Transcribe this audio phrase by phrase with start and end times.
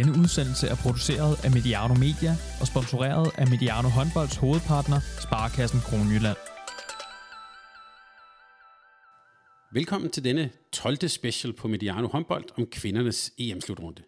[0.00, 6.36] Denne udsendelse er produceret af Mediano Media og sponsoreret af Mediano Håndbolds hovedpartner, Sparkassen Kronjylland.
[9.72, 11.08] Velkommen til denne 12.
[11.08, 14.02] special på Mediano håndbold om kvindernes EM-slutrunde.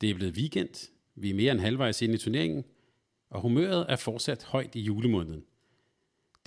[0.00, 2.64] Det er blevet weekend, vi er mere end halvvejs inde i turneringen,
[3.30, 5.44] og humøret er fortsat højt i julemåneden.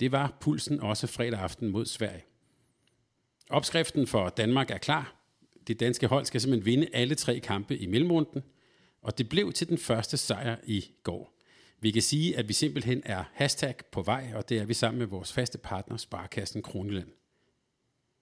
[0.00, 2.24] Det var pulsen også fredag aften mod Sverige.
[3.50, 5.14] Opskriften for Danmark er klar.
[5.66, 8.42] Det danske hold skal simpelthen vinde alle tre kampe i mellemrunden,
[9.08, 11.32] og det blev til den første sejr i går.
[11.80, 14.98] Vi kan sige, at vi simpelthen er hashtag på vej, og det er vi sammen
[14.98, 17.08] med vores faste partner, Sparkassen Kronjylland.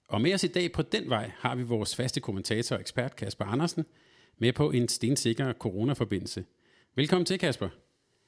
[0.09, 3.15] Og med os i dag på den vej har vi vores faste kommentator og ekspert
[3.15, 3.85] Kasper Andersen
[4.37, 6.45] med på en stensikker coronaforbindelse.
[6.95, 7.69] Velkommen til, Kasper.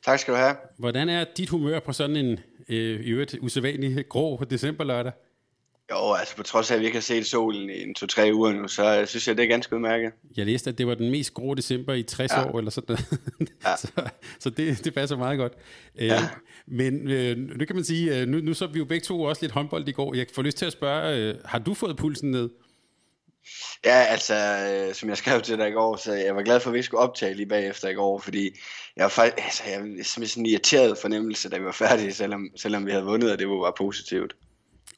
[0.06, 0.56] Tak skal du have.
[0.78, 5.12] Hvordan er dit humør på sådan en øh, i øvrigt usædvanlig grå decemberlørdag?
[5.92, 8.54] Jo, altså på trods af, at vi ikke har set solen i en to-tre uger
[8.54, 10.12] nu, så synes jeg, det er ganske udmærket.
[10.38, 12.46] Jeg læste, at det var den mest grå december i 60 ja.
[12.46, 12.98] år, eller sådan
[13.66, 13.76] ja.
[13.78, 13.88] så,
[14.40, 15.54] så det, det passer meget godt.
[16.00, 16.30] Øh, ja.
[16.68, 19.42] Men øh, nu kan man sige, øh, nu, nu så vi jo begge to også
[19.42, 20.16] lidt håndbold i går.
[20.16, 22.50] Jeg får lyst til at spørge, øh, har du fået pulsen ned?
[23.86, 26.70] Ja, altså, øh, som jeg skrev til dig i går, så jeg var glad for,
[26.70, 28.60] at vi skulle optage lige bagefter i går, fordi
[28.96, 32.50] jeg var faktisk, altså, jeg var sådan en irriteret fornemmelse, da vi var færdige, selvom,
[32.56, 34.36] selvom vi havde vundet, og det var bare positivt.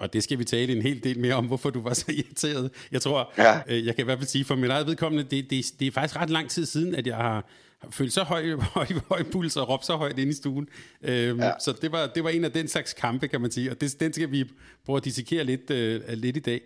[0.01, 2.71] Og det skal vi tale en hel del mere om, hvorfor du var så irriteret.
[2.91, 3.61] Jeg tror, ja.
[3.67, 5.91] øh, jeg kan i hvert fald sige for min eget vedkommende, det, det, det er
[5.91, 7.49] faktisk ret lang tid siden, at jeg har
[7.91, 10.67] følt så høj, høj, høj puls og råbt så højt ind i stuen.
[11.01, 11.51] Øhm, ja.
[11.59, 13.99] Så det var, det var en af den slags kampe, kan man sige, og det,
[13.99, 14.45] den skal vi
[14.85, 16.61] prøve at dissekere lidt, øh, lidt i dag.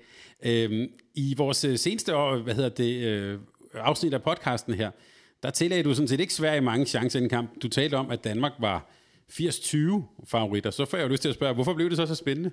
[0.46, 3.40] Øhm, I vores øh, seneste år, hvad hedder det, øh,
[3.74, 4.92] afsnit af podcasten her,
[5.44, 7.50] der tillagde du sådan set ikke Sverige mange chancer i en kamp.
[7.62, 8.92] Du talte om, at Danmark var
[9.32, 10.72] 80-20 favoritter.
[10.72, 12.52] Så får jeg jo lyst til at spørge, hvorfor blev det så så spændende?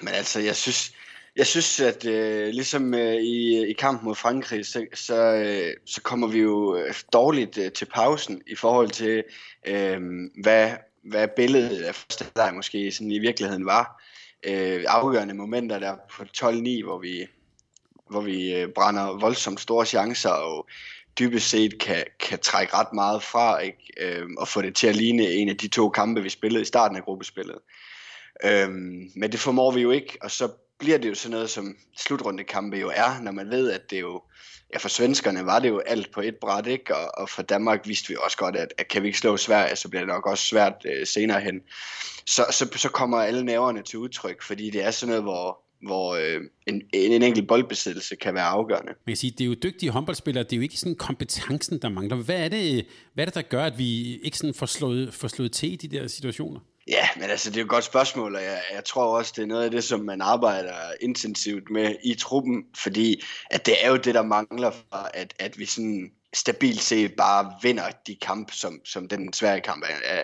[0.00, 0.92] Men altså, jeg synes,
[1.36, 6.00] jeg synes, at øh, ligesom øh, i, i kampen mod Frankrig, så, så, øh, så
[6.02, 9.24] kommer vi jo øh, dårligt øh, til pausen i forhold til,
[9.66, 10.00] øh,
[10.42, 10.70] hvad,
[11.04, 14.02] hvad billedet af første leg måske sådan i virkeligheden var.
[14.46, 17.26] Øh, afgørende momenter der på 12-9, hvor vi,
[18.10, 20.68] hvor vi øh, brænder voldsomt store chancer og
[21.18, 23.92] dybest set kan, kan trække ret meget fra ikke?
[24.00, 26.66] Øh, og få det til at ligne en af de to kampe, vi spillede i
[26.66, 27.58] starten af gruppespillet.
[28.44, 31.76] Øhm, men det formår vi jo ikke, og så bliver det jo sådan noget, som
[31.98, 34.22] slutrundekampe jo er, når man ved, at det jo,
[34.72, 36.96] ja for svenskerne var det jo alt på et bræt, ikke?
[36.96, 39.76] Og, og for Danmark vidste vi også godt, at, at kan vi ikke slå Sverige,
[39.76, 41.60] så bliver det nok også svært øh, senere hen.
[42.26, 46.14] Så, så, så kommer alle næverne til udtryk, fordi det er sådan noget, hvor, hvor
[46.14, 48.92] øh, en, en enkelt boldbesiddelse kan være afgørende.
[49.04, 51.88] Men jeg siger, det er jo dygtige håndboldspillere, det er jo ikke sådan kompetencen, der
[51.88, 52.16] mangler.
[52.16, 55.28] Hvad er det, hvad er det der gør, at vi ikke sådan får slået, får
[55.28, 56.60] slået til i de der situationer?
[56.90, 59.42] Ja, men altså det er jo et godt spørgsmål, og jeg, jeg tror også, det
[59.42, 63.90] er noget af det, som man arbejder intensivt med i truppen, fordi at det er
[63.90, 68.52] jo det, der mangler for, at, at vi sådan stabilt set bare vinder de kamp,
[68.52, 70.22] som, som den svære kamp er, er,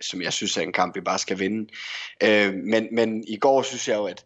[0.00, 1.72] som jeg synes er en kamp, vi bare skal vinde.
[2.22, 4.24] Øh, men, men i går synes jeg jo, at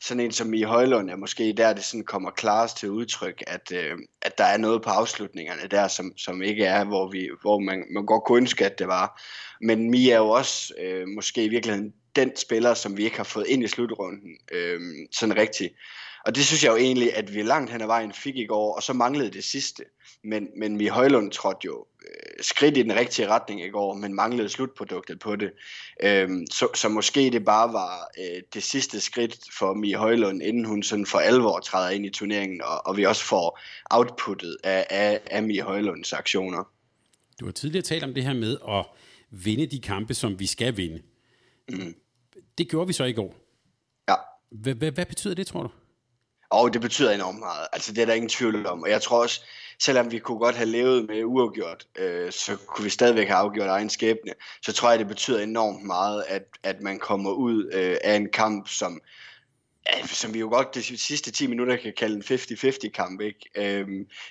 [0.00, 3.72] sådan en som i Højlund er måske der, det sådan kommer klarest til udtryk, at,
[3.72, 7.58] øh, at der er noget på afslutningerne der, som, som ikke er, hvor, vi, hvor
[7.58, 9.22] man, man godt kunne ønske, at det var.
[9.60, 13.24] Men Mia er jo også øh, måske i virkeligheden den spiller, som vi ikke har
[13.24, 14.80] fået ind i slutrunden øh,
[15.12, 15.74] sådan rigtigt.
[16.26, 18.76] Og det synes jeg jo egentlig, at vi langt hen ad vejen fik i går,
[18.76, 19.84] og så manglede det sidste.
[20.24, 24.14] Men, men vi Højlund trådte jo øh, skridt i den rigtige retning i går, men
[24.14, 25.50] manglede slutproduktet på det.
[26.02, 30.64] Øhm, så, så måske det bare var øh, det sidste skridt for Mie Højlund, inden
[30.64, 34.86] hun sådan for alvor træder ind i turneringen, og, og vi også får outputtet af,
[34.90, 36.64] af, af Mie Højlunds aktioner.
[37.40, 38.84] Du har tidligere talt om det her med at
[39.30, 41.02] vinde de kampe, som vi skal vinde.
[41.68, 41.94] Mm.
[42.58, 43.34] Det gjorde vi så i går.
[44.08, 44.14] Ja.
[44.90, 45.68] Hvad betyder det, tror du?
[46.54, 47.66] Og det betyder enormt meget.
[47.72, 48.82] Altså det er der ingen tvivl om.
[48.82, 49.40] Og jeg tror også,
[49.78, 53.68] selvom vi kunne godt have levet med uafgjort, øh, så kunne vi stadigvæk have afgjort
[53.68, 54.32] egen skæbne.
[54.62, 58.28] Så tror jeg, det betyder enormt meget, at, at man kommer ud øh, af en
[58.32, 59.00] kamp, som øh,
[60.06, 63.50] som vi jo godt de sidste 10 minutter kan kalde en 50-50 kamp, ikke?
[63.54, 63.88] Øh,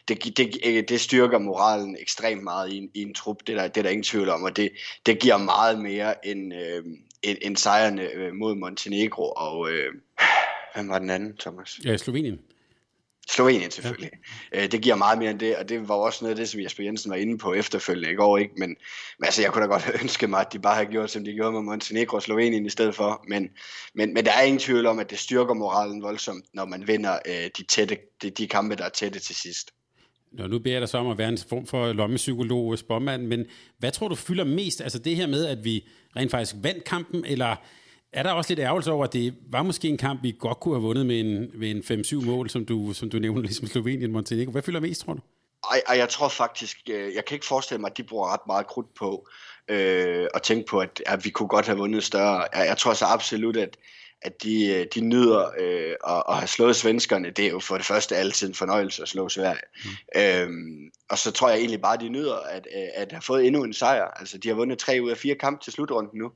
[0.08, 3.62] det, det, øh, det styrker moralen ekstremt meget i en, i en trup, det er,
[3.62, 4.72] der, det er der ingen tvivl om, og det,
[5.06, 6.84] det giver meget mere end, øh,
[7.24, 9.94] end, end sejrene øh, mod Montenegro, og øh,
[10.76, 11.80] hvem var den anden, Thomas?
[11.86, 12.40] Ja, Slovenien.
[13.30, 14.12] Slovenien selvfølgelig.
[14.54, 14.64] Ja.
[14.64, 16.62] Øh, det giver meget mere end det, og det var også noget af det, som
[16.62, 18.38] Jesper Jensen var inde på efterfølgende i går.
[18.38, 18.54] Ikke?
[18.58, 18.70] Men,
[19.20, 21.34] men altså, jeg kunne da godt ønske mig, at de bare havde gjort, som de
[21.34, 23.26] gjorde med Montenegro og Slovenien i stedet for.
[23.28, 23.50] Men,
[23.96, 27.20] men, men der er ingen tvivl om, at det styrker moralen voldsomt, når man vinder
[27.26, 29.72] øh, de, tætte, de, de kampe, der er tætte til sidst.
[30.32, 33.46] Nå, nu beder jeg dig så om at være en form for lommepsykolog, spåmand, men
[33.78, 34.82] hvad tror du fylder mest?
[34.82, 37.56] Altså det her med, at vi rent faktisk vandt kampen, eller
[38.14, 40.76] er der også lidt ærgelse over, at det var måske en kamp, vi godt kunne
[40.76, 44.12] have vundet med en, med en 5-7 mål, som du, som du nævnte, ligesom Slovenien
[44.12, 44.52] Montenegro.
[44.52, 45.20] Hvad fylder mest, tror du?
[45.64, 48.48] og, og jeg tror faktisk, øh, jeg kan ikke forestille mig, at de bruger ret
[48.48, 49.28] meget krudt på
[49.68, 52.48] øh, at tænke på, at, at vi kunne godt have vundet større.
[52.54, 53.78] Jeg, jeg tror så absolut, at,
[54.22, 57.30] at de, øh, de nyder øh, at, at have slået svenskerne.
[57.30, 59.62] Det er jo for det første altid en fornøjelse at slå Sverige.
[59.86, 60.22] Mm.
[60.22, 63.64] Øhm, og så tror jeg egentlig bare, at de nyder at, at have fået endnu
[63.64, 64.06] en sejr.
[64.06, 66.32] Altså, de har vundet tre ud af fire kampe til slutrunden nu.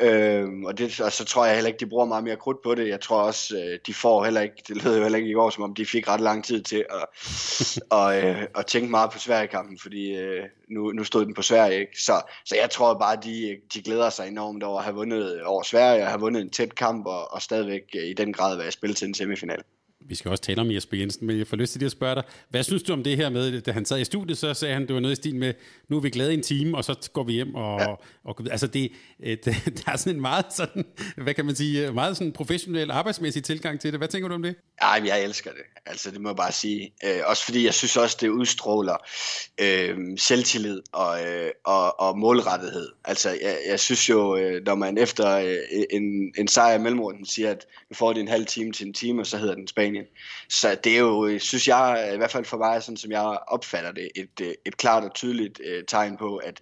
[0.00, 2.74] Øhm, og, det, og så tror jeg heller ikke, de bruger meget mere krudt på
[2.74, 2.88] det.
[2.88, 5.50] Jeg tror også, øh, de får heller ikke, det lød jo heller ikke i går,
[5.50, 7.06] som om de fik ret lang tid til at,
[7.98, 11.80] og, øh, at tænke meget på Sverige-kampen, fordi øh, nu, nu stod den på Sverige.
[11.80, 12.00] Ikke?
[12.00, 15.62] Så, så jeg tror bare, de, de glæder sig enormt over at have vundet over
[15.62, 18.96] Sverige, og have vundet en tæt kamp, og, og stadigvæk i den grad være spillet
[18.96, 19.62] til en semifinal.
[20.08, 22.24] Vi skal også tale om Jesper Jensen, men jeg får lyst til at spørge dig,
[22.48, 24.86] hvad synes du om det her med, da han sad i studiet, så sagde han,
[24.86, 25.54] det var noget i stil med,
[25.88, 27.86] nu er vi glade i en time, og så går vi hjem, og, ja.
[28.24, 29.44] og, altså det, det,
[29.84, 30.84] der er sådan en meget sådan,
[31.16, 34.00] hvad kan man sige, meget sådan professionel, arbejdsmæssig tilgang til det.
[34.00, 34.56] Hvad tænker du om det?
[34.80, 35.62] Ej, jeg elsker det.
[35.86, 36.92] Altså, det må jeg bare sige.
[37.04, 38.96] Øh, også fordi jeg synes også, det udstråler
[39.60, 42.88] øh, selvtillid og, øh, og, og målrettighed.
[43.04, 45.56] Altså, jeg, jeg synes jo, øh, når man efter øh,
[45.90, 48.94] en, en sejr i mellemrunden siger, at vi får det en halv time til en
[48.94, 49.95] time, og så hedder den Spanien.
[50.48, 53.10] Så det er jo, øh, synes jeg, øh, i hvert fald for mig, sådan som
[53.10, 56.60] jeg opfatter det, et, øh, et klart og tydeligt øh, tegn på, at,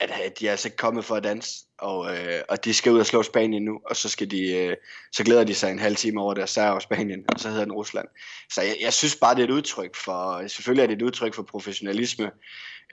[0.00, 2.98] at de er altså ikke kommet for at danse, og, øh, og de skal ud
[2.98, 4.76] og slå Spanien nu, og så, skal de, øh,
[5.12, 7.64] så glæder de sig en halv time over deres sejr over Spanien, og så hedder
[7.64, 8.08] den Rusland.
[8.50, 11.34] Så jeg, jeg synes bare, det er et udtryk for, selvfølgelig er det et udtryk
[11.34, 12.30] for professionalisme,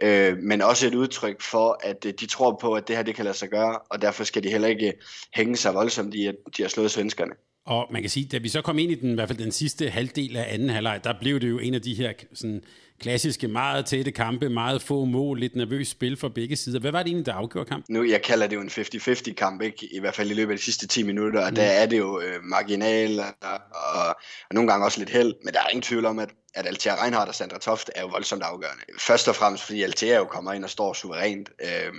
[0.01, 3.15] øh, men også et udtryk for, at øh, de tror på, at det her det
[3.15, 4.93] kan lade sig gøre, og derfor skal de heller ikke
[5.33, 7.33] hænge sig voldsomt i, at de har slået svenskerne.
[7.65, 9.51] Og man kan sige, da vi så kom ind i den, i hvert fald den
[9.51, 12.61] sidste halvdel af anden halvleg, der blev det jo en af de her sådan,
[12.99, 16.79] klassiske, meget tætte kampe, meget få mål, lidt nervøs spil for begge sider.
[16.79, 17.93] Hvad var det egentlig, der afgjorde kampen?
[17.93, 19.95] Nu, jeg kalder det jo en 50-50 kamp, ikke?
[19.95, 21.55] i hvert fald i løbet af de sidste 10 minutter, og mm.
[21.55, 24.15] der er det jo øh, marginal og, og, og,
[24.51, 27.29] nogle gange også lidt held, men der er ingen tvivl om, at, at Altea Reinhardt
[27.29, 28.83] og Sandra Toft er jo voldsomt afgørende.
[28.99, 31.93] Først og fremmest, fordi Altea jo kommer ind og står suverænt, øh,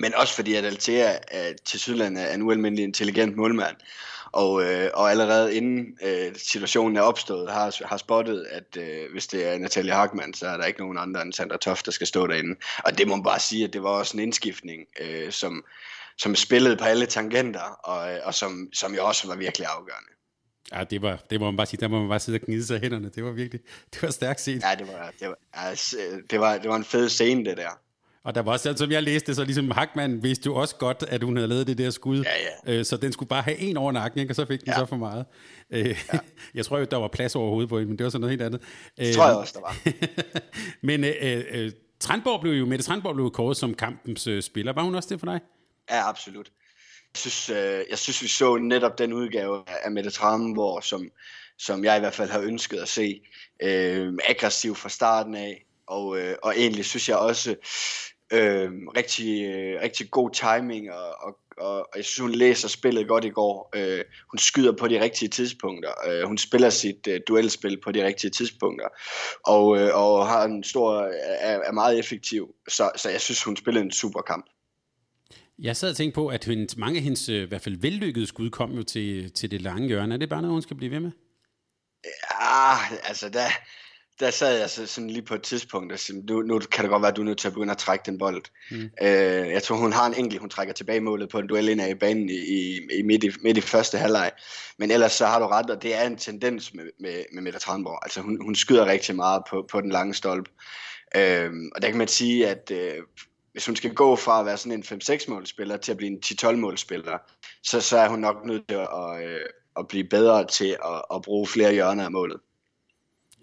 [0.00, 3.76] men også fordi, at Altea er, til Sydland er en ualmindelig intelligent målmand,
[4.32, 9.26] og, øh, og allerede inden øh, situationen er opstået, har, har spottet, at øh, hvis
[9.26, 12.06] det er Natalia Harkmann, så er der ikke nogen andre end Sandra Toft, der skal
[12.06, 12.56] stå derinde.
[12.84, 15.64] Og det må man bare sige, at det var også en indskiftning, øh, som,
[16.18, 20.10] som spillede på alle tangenter, og, øh, og som, som jo også var virkelig afgørende.
[20.72, 22.66] Ja, det var, det må man bare sige, der må man bare sidde og gnide
[22.66, 23.08] sig hænderne.
[23.08, 23.60] Det var virkelig,
[23.94, 24.62] det var stærkt set.
[24.62, 25.96] Ja, det var, det var, altså,
[26.30, 27.70] det var, det var en fed scene, det der.
[28.26, 31.22] Og der var også, som jeg læste, så ligesom Hackman vidste jo også godt, at
[31.22, 32.22] hun havde lavet det der skud.
[32.22, 32.30] Ja,
[32.66, 32.78] ja.
[32.78, 34.32] Øh, så den skulle bare have en over nakken, ikke?
[34.32, 34.78] og så fik den ja.
[34.78, 35.26] så for meget.
[35.70, 36.18] Øh, ja.
[36.54, 38.30] Jeg tror jo, der var plads over hovedet på hende, men det var så noget
[38.30, 38.60] helt andet.
[38.98, 39.76] Det tror jeg øh, også, der var.
[40.86, 44.72] men øh, øh, Trandborg blev jo, Mette Trandborg blev kåret som kampens øh, spiller.
[44.72, 45.40] Var hun også det for dig?
[45.90, 46.46] Ja, absolut.
[47.14, 51.10] Jeg synes, øh, jeg synes vi så netop den udgave af Mette Trandborg, som,
[51.58, 53.20] som jeg i hvert fald har ønsket at se.
[53.62, 57.56] Øh, aggressiv fra starten af, og, øh, og egentlig synes jeg også,
[58.32, 63.24] Øh, rigtig, øh, rigtig god timing, og, og, og jeg synes, hun læser spillet godt
[63.24, 63.70] i går.
[63.74, 65.90] Øh, hun skyder på de rigtige tidspunkter.
[66.08, 68.88] Øh, hun spiller sit øh, duelspil på de rigtige tidspunkter,
[69.46, 71.00] og, øh, og har en stor,
[71.40, 72.54] er, er meget effektiv.
[72.68, 74.46] Så, så jeg synes, hun spiller en super kamp.
[75.58, 78.26] Jeg sad og tænkte på, at hendes, mange af hendes øh, i hvert fald vellykkede
[78.26, 80.14] skud kom jo til, til det lange hjørne.
[80.14, 81.10] Er det bare noget, hun skal blive ved med?
[82.04, 83.48] Ja, altså der,
[84.20, 86.90] der sad jeg så sådan lige på et tidspunkt og sagde, nu, nu kan det
[86.90, 88.42] godt være, at du er nødt til at begynde at trække den bold.
[88.70, 88.90] Mm.
[89.02, 91.80] Øh, jeg tror, hun har en enkelt, hun trækker tilbage målet på en duel ind
[91.80, 94.30] i banen i, i, i, midt, i midt i første halvleg.
[94.78, 97.58] Men ellers så har du ret, og det er en tendens med, med, med Mette
[97.58, 97.98] Tranborg.
[98.02, 100.50] Altså hun, hun skyder rigtig meget på, på den lange stolpe.
[101.16, 103.02] Øh, og der kan man sige, at øh,
[103.52, 106.22] hvis hun skal gå fra at være sådan en 5-6 målspiller til at blive en
[106.26, 107.18] 10-12 målspiller,
[107.62, 109.40] så, så er hun nok nødt til at, at, øh,
[109.78, 112.40] at blive bedre til at, at bruge flere hjørner af målet.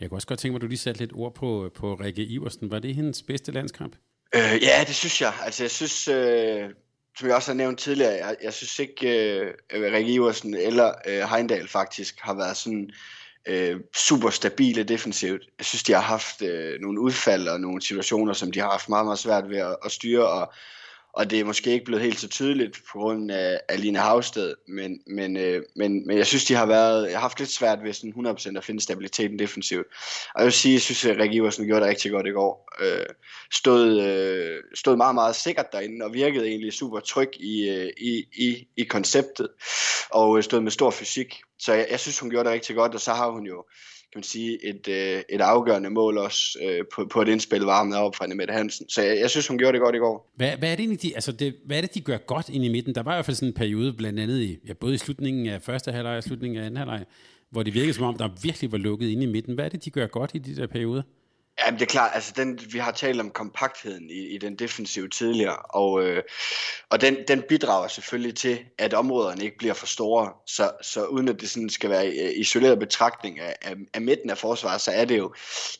[0.03, 2.23] Jeg kunne også godt tænke mig, at du lige satte lidt ord på, på Rikke
[2.23, 2.71] Iversen.
[2.71, 3.95] Var det hendes bedste landskamp?
[4.35, 5.33] Øh, ja, det synes jeg.
[5.43, 6.69] Altså, jeg synes, øh,
[7.17, 11.29] som jeg også har nævnt tidligere, jeg, jeg synes ikke, øh, Rikke Iversen eller øh,
[11.29, 12.89] Heindal faktisk har været sådan
[13.47, 15.43] øh, super stabile defensivt.
[15.57, 18.89] Jeg synes, de har haft øh, nogle udfald og nogle situationer, som de har haft
[18.89, 20.53] meget, meget svært ved at, at styre, og,
[21.13, 24.99] og det er måske ikke blevet helt så tydeligt på grund af Aline Havsted, men,
[25.07, 27.93] men, øh, men, men jeg synes, de har været, jeg har haft lidt svært ved
[27.93, 29.87] sådan 100% at finde stabiliteten defensivt.
[30.35, 32.69] Og jeg vil sige, jeg synes, at Rikke Iversen gjorde det rigtig godt i går.
[32.81, 33.05] Øh,
[33.51, 38.25] stod, øh, stod meget, meget sikkert derinde, og virkede egentlig super tryg i, øh, i,
[38.37, 39.47] i, i konceptet,
[40.09, 41.41] og stod med stor fysik.
[41.59, 43.65] Så jeg, jeg synes, hun gjorde det rigtig godt, og så har hun jo
[44.13, 47.97] kan man sige, et, øh, et afgørende mål også øh, på, på et indspil varmet
[47.97, 48.89] op fra Mette Hansen.
[48.89, 50.31] Så jeg, jeg synes, hun gjorde det godt i går.
[50.35, 52.65] Hvad, hvad, er det egentlig, de, altså det, hvad er det, de gør godt ind
[52.65, 52.95] i midten?
[52.95, 55.47] Der var i hvert fald sådan en periode, blandt andet i, ja, både i slutningen
[55.47, 57.05] af første halvleg og slutningen af anden halvleg,
[57.49, 59.53] hvor det virkede som om, der virkelig var lukket ind i midten.
[59.55, 61.01] Hvad er det, de gør godt i de der perioder?
[61.59, 62.11] Ja, det er klart.
[62.13, 66.23] Altså, den, vi har talt om kompaktheden i, i den defensive tidligere, og, øh,
[66.89, 70.33] og den, den bidrager selvfølgelig til, at områderne ikke bliver for store.
[70.47, 74.29] Så, så uden at det sådan skal være øh, isoleret betragtning af, af, af midten
[74.29, 75.33] af forsvaret, så er det jo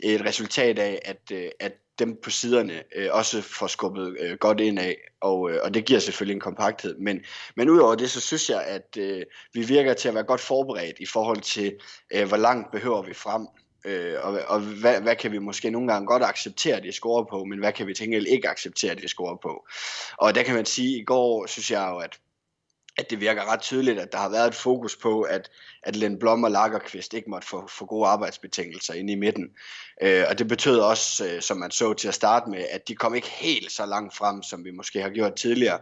[0.03, 4.59] et resultat af, at, øh, at dem på siderne øh, også får skubbet øh, godt
[4.59, 6.97] ind af, og, øh, og det giver selvfølgelig en kompakthed.
[6.97, 7.19] Men,
[7.55, 10.99] men udover det, så synes jeg, at øh, vi virker til at være godt forberedt
[10.99, 11.77] i forhold til,
[12.13, 13.47] øh, hvor langt behøver vi frem.
[13.85, 17.23] Øh, og og hvad, hvad kan vi måske nogle gange godt acceptere, at de scorer
[17.23, 19.65] på, men hvad kan vi tænke ikke acceptere, at de scorer på.
[20.17, 22.19] Og der kan man sige, at i går synes jeg jo, at
[22.97, 25.49] at det virker ret tydeligt, at der har været et fokus på, at,
[25.83, 29.49] at Len Blom og Lagerqvist ikke måtte få, få gode arbejdsbetingelser inde i midten.
[30.01, 32.95] Øh, og det betød også, øh, som man så til at starte med, at de
[32.95, 35.79] kom ikke helt så langt frem, som vi måske har gjort tidligere.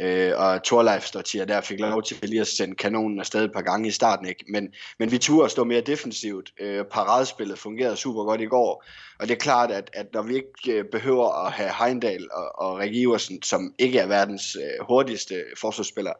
[0.00, 3.62] Øh, og Thorleif Stortier der fik lov til lige at sende kanonen afsted et par
[3.62, 4.28] gange i starten.
[4.28, 4.44] Ikke?
[4.48, 6.52] Men, men vi turde stå mere defensivt.
[6.60, 8.84] Øh, paradespillet fungerede super godt i går.
[9.20, 12.58] Og det er klart, at, at når vi ikke øh, behøver at have Heindal og,
[12.58, 16.12] og Rik Iversen, som ikke er verdens øh, hurtigste forsvarsspiller,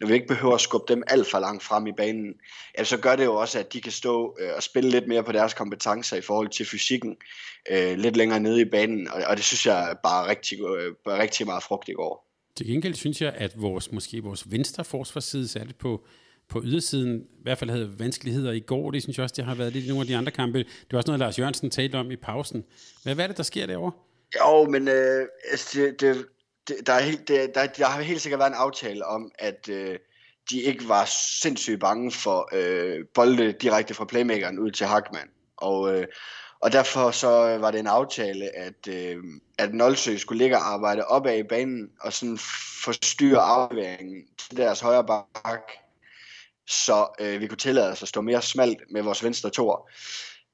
[0.00, 2.34] når vi ikke behøver at skubbe dem alt for langt frem i banen,
[2.78, 5.24] ja, så gør det jo også, at de kan stå øh, og spille lidt mere
[5.24, 7.16] på deres kompetencer i forhold til fysikken
[7.70, 9.08] øh, lidt længere nede i banen.
[9.08, 12.25] Og, og det synes jeg bare rigtig, øh, bare rigtig meget frugt i går.
[12.56, 16.06] Til gengæld synes jeg, at vores, måske vores venstre forsvarsside, særligt på,
[16.48, 18.90] på ydersiden, i hvert fald havde vanskeligheder i går.
[18.90, 20.58] Det synes jeg også, det har været lidt i nogle af de andre kampe.
[20.58, 22.64] Det var også noget, Lars Jørgensen talte om i pausen.
[23.04, 23.92] Men hvad er det, der sker derovre?
[24.40, 26.26] Jo, men øh, altså, det, det,
[26.68, 29.68] det, der, er helt, det, der, der har helt sikkert været en aftale om, at
[29.70, 29.98] øh,
[30.50, 31.04] de ikke var
[31.42, 35.28] sindssygt bange for øh, bolde direkte fra playmakeren ud til Hackman.
[35.56, 36.06] Og, øh,
[36.60, 39.16] og derfor så øh, var det en aftale, at, øh,
[39.58, 42.38] at Nolsø skulle ligge og arbejde opad i banen, og sådan
[42.84, 45.70] forstyrre afleveringen til deres højre bak,
[46.66, 49.90] så øh, vi kunne tillade os at stå mere smalt med vores venstre tor.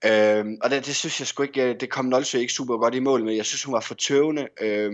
[0.05, 2.95] Øh, og det, det synes jeg sgu ikke, øh, det kom Nolsø ikke super godt
[2.95, 3.35] i mål med.
[3.35, 4.49] Jeg synes, hun var for tøvende.
[4.61, 4.93] Øh,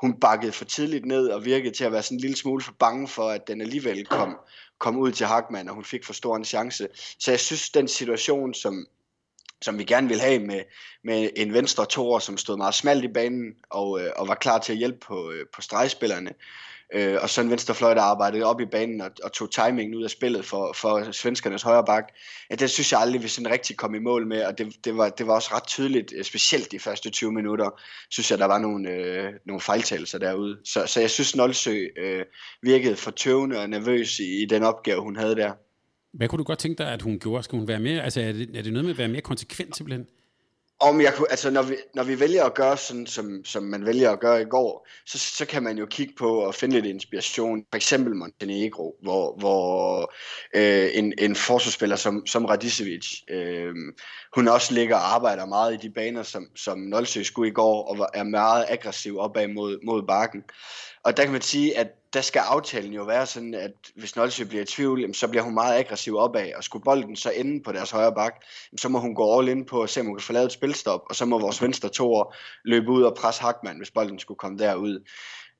[0.00, 2.72] hun bakkede for tidligt ned og virkede til at være sådan en lille smule for
[2.78, 4.36] bange for, at den alligevel kom,
[4.78, 6.88] kom ud til Hagman, og hun fik for stor en chance.
[7.18, 8.86] Så jeg synes, den situation, som,
[9.62, 10.62] som vi gerne vil have med,
[11.04, 14.58] med en venstre toer, som stod meget smalt i banen og, øh, og var klar
[14.58, 16.30] til at hjælpe på, øh, på stregspillerne.
[16.94, 20.04] Øh, og så en venstrefløj, der arbejdede op i banen og, og tog timingen ud
[20.04, 22.04] af spillet for, for svenskernes højre bak.
[22.50, 24.96] Ja, det synes jeg aldrig, vi sådan rigtig kom i mål med, og det, det,
[24.96, 28.44] var, det var også ret tydeligt, øh, specielt de første 20 minutter, synes jeg, der
[28.44, 30.58] var nogle, øh, nogle fejltagelser derude.
[30.64, 32.24] Så, så jeg synes, Nolsø øh,
[32.62, 35.52] virkede for tøvende og nervøs i, i den opgave, hun havde der.
[36.12, 37.42] Hvad kunne du godt tænke dig, at hun gjorde?
[37.42, 39.76] Skal hun være mere, altså er det, er det noget med at være mere konsekvent
[39.76, 40.06] simpelthen?
[40.82, 43.86] Om jeg kunne, altså når vi, når vi vælger at gøre sådan, som, som man
[43.86, 46.86] vælger at gøre i går, så, så kan man jo kigge på og finde lidt
[46.86, 47.64] inspiration.
[47.70, 50.12] For eksempel Montenegro, hvor, hvor
[50.54, 53.74] øh, en, en forsvarsspiller som, som Radicevic, øh,
[54.34, 57.82] hun også ligger og arbejder meget i de baner, som, som Nolsø skulle i går,
[57.84, 60.42] og er meget aggressiv opad mod, mod bakken.
[61.04, 64.44] Og der kan man sige, at der skal aftalen jo være sådan, at hvis Nolsø
[64.44, 67.72] bliver i tvivl, så bliver hun meget aggressiv opad, og skulle bolden så ende på
[67.72, 68.44] deres højre bak,
[68.76, 70.52] så må hun gå all in på at se, om hun kan få lavet et
[70.52, 74.38] spilstop, og så må vores venstre toer løbe ud og presse Hackman, hvis bolden skulle
[74.38, 75.08] komme derud.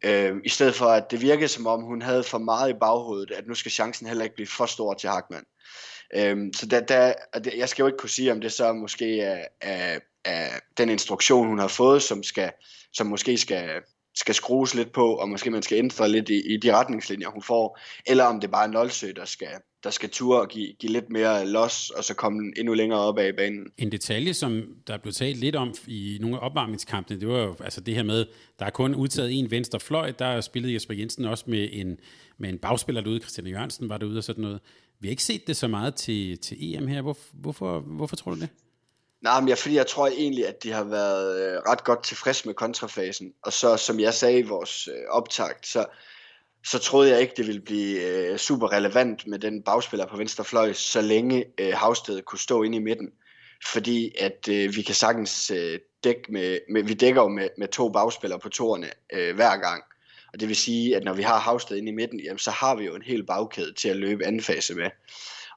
[0.04, 3.30] Øh, I stedet for, at det virkede som om, hun havde for meget i baghovedet,
[3.30, 5.44] at nu skal chancen heller ikke blive for stor til Hackman.
[6.16, 7.14] Øh, så der, der,
[7.56, 11.48] jeg skal jo ikke kunne sige, om det så måske er, er, er den instruktion,
[11.48, 12.52] hun har fået, som, skal,
[12.92, 13.82] som måske skal
[14.14, 17.42] skal skrues lidt på, og måske man skal ændre lidt i, i de retningslinjer, hun
[17.42, 19.48] får, eller om det bare er Nolsø, der skal,
[19.84, 23.18] der skal ture og give, give lidt mere los, og så komme endnu længere op
[23.18, 23.66] af banen.
[23.78, 27.56] En detalje, som der blev talt lidt om i nogle af opvarmningskampene, det var jo
[27.60, 28.26] altså det her med,
[28.58, 31.96] der er kun udtaget en venstre fløj, der spillede Jesper Jensen også med en,
[32.38, 34.60] med en bagspiller derude, Christian Jørgensen var derude og sådan noget.
[35.00, 37.02] Vi har ikke set det så meget til, til EM her.
[37.02, 38.48] Hvor, hvorfor, hvorfor tror du det?
[39.22, 42.46] Nej, men jeg, fordi jeg tror egentlig, at de har været øh, ret godt tilfreds
[42.46, 43.32] med kontrafasen.
[43.42, 45.86] Og så, som jeg sagde i vores øh, optakt, så,
[46.66, 50.44] så troede jeg ikke, det ville blive øh, super relevant med den bagspiller på venstre
[50.44, 53.08] fløj, så længe øh, Havsted kunne stå inde i midten.
[53.66, 57.68] Fordi at øh, vi kan sagtens øh, dække med, med, vi dækker jo med, med
[57.68, 59.82] to bagspillere på toerne øh, hver gang.
[60.32, 62.74] Og det vil sige, at når vi har Havsted inde i midten, jamen, så har
[62.74, 64.90] vi jo en hel bagkæde til at løbe anden fase med.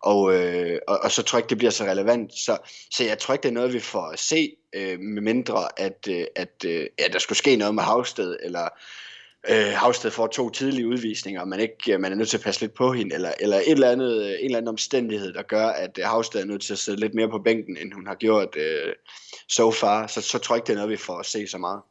[0.04, 2.34] Og, øh, og, og så tror jeg ikke, det bliver så relevant.
[2.34, 2.58] Så,
[2.92, 6.08] så jeg tror ikke, det er noget, vi får at se, øh, med mindre at,
[6.10, 8.68] øh, at øh, ja, der skulle ske noget med Havsted, eller
[9.50, 12.44] øh, Havsted får to tidlige udvisninger, og man, ikke, øh, man er nødt til at
[12.44, 15.42] passe lidt på hende, eller, eller et eller andet, øh, en eller anden omstændighed, der
[15.42, 18.08] gør, at øh, Havsted er nødt til at sidde lidt mere på bænken, end hun
[18.08, 18.94] har gjort øh,
[19.50, 20.08] so far.
[20.08, 21.82] Så, så tror jeg ikke, det er noget, vi får at se så meget.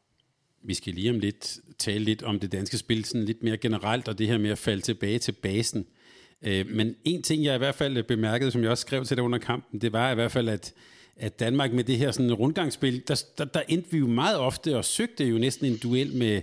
[0.65, 4.07] Vi skal lige om lidt tale lidt om det danske spil, sådan lidt mere generelt,
[4.07, 5.79] og det her med at falde tilbage til basen.
[5.79, 6.02] Øh,
[6.43, 9.17] Øh, men en ting, jeg i hvert fald øh, bemærkede, som jeg også skrev til
[9.17, 10.73] dig under kampen, det var i hvert fald, at,
[11.17, 14.77] at Danmark med det her sådan rundgangsspil, der, der, der endte vi jo meget ofte
[14.77, 16.41] og søgte jo næsten en duel med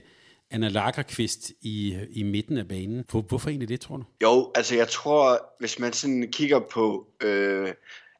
[0.51, 3.05] Anna Lagerqvist i, i midten af banen.
[3.11, 4.05] Hvor, hvorfor egentlig det, tror du?
[4.23, 7.69] Jo, altså jeg tror, hvis man sådan kigger på, øh,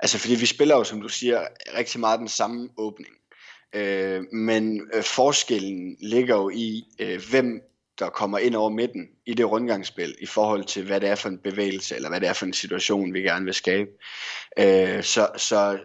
[0.01, 1.41] altså fordi vi spiller jo, som du siger,
[1.79, 3.15] rigtig meget den samme åbning.
[3.75, 7.63] Øh, men øh, forskellen ligger jo i, øh, hvem
[8.01, 11.29] der kommer ind over midten i det rundgangsspil, i forhold til, hvad det er for
[11.29, 13.91] en bevægelse, eller hvad det er for en situation, vi gerne vil skabe.
[14.59, 15.79] Øh, så, så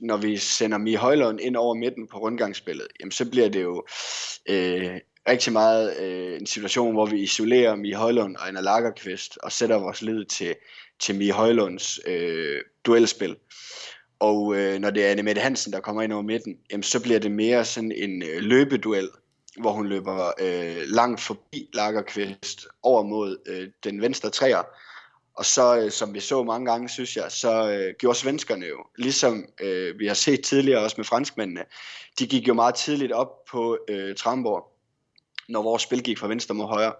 [0.00, 3.84] når vi sender Mie Højlund ind over midten på rundgangsspillet, jamen, så bliver det jo
[4.48, 9.52] øh, rigtig meget øh, en situation, hvor vi isolerer Mie Højlund og Anna Lagerqvist, og
[9.52, 10.54] sætter vores lid til,
[11.00, 13.36] til Mie Højlunds øh, duelspil.
[14.20, 17.02] Og øh, når det er Anne Mette Hansen, der kommer ind over midten, jamen, så
[17.02, 19.08] bliver det mere sådan en øh, løbeduel,
[19.60, 24.62] hvor hun løber øh, langt forbi Lagerqvist over mod øh, den venstre træer.
[25.34, 28.84] Og så, øh, som vi så mange gange, synes jeg, så øh, gjorde svenskerne jo,
[28.96, 31.64] ligesom øh, vi har set tidligere også med franskmændene,
[32.18, 34.72] de gik jo meget tidligt op på øh, Tramborg,
[35.48, 36.92] når vores spil gik fra venstre mod højre.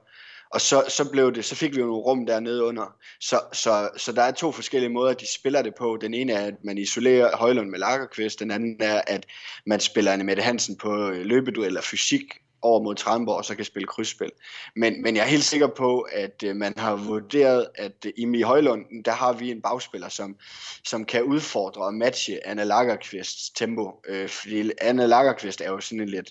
[0.50, 2.97] Og så, så, blev det, så fik vi jo nogle rum dernede under.
[3.21, 5.99] Så, så, så der er to forskellige måder, de spiller det på.
[6.00, 8.41] Den ene er, at man isolerer Højlund med Lagerqvist.
[8.41, 9.27] Den anden er, at
[9.67, 13.55] man spiller Anne Mette Hansen på øh, løbeduel eller fysik over mod Tranborg, og så
[13.55, 14.31] kan spille krydsspil.
[14.77, 18.25] Men, men jeg er helt sikker på, at øh, man har vurderet, at øh, i
[18.25, 20.37] Mi Højlund, der har vi en bagspiller, som,
[20.85, 24.00] som kan udfordre og matche Anna Lagerqvists tempo.
[24.09, 26.31] Øh, fordi Anna Lagerqvist er jo sådan en lidt,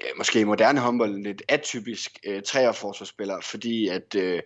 [0.00, 4.14] øh, måske i moderne håndbold, en lidt atypisk øh, træerforsvarsspiller, fordi at...
[4.14, 4.42] Øh,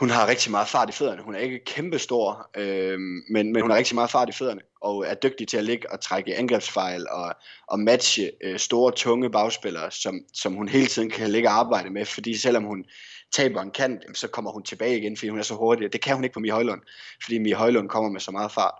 [0.00, 1.22] hun har rigtig meget fart i fødderne.
[1.22, 2.98] Hun er ikke kæmpestor, øh,
[3.30, 5.92] men, men hun har rigtig meget fart i fødderne, og er dygtig til at ligge
[5.92, 7.34] og trække angrebsfejl og,
[7.66, 11.90] og matche øh, store, tunge bagspillere, som, som hun hele tiden kan ligge og arbejde
[11.90, 12.84] med, fordi selvom hun
[13.32, 15.92] taber en kant, så kommer hun tilbage igen, fordi hun er så hurtig.
[15.92, 16.80] Det kan hun ikke på Mie Højlund,
[17.22, 18.74] fordi Mie Højlund kommer med så meget fart.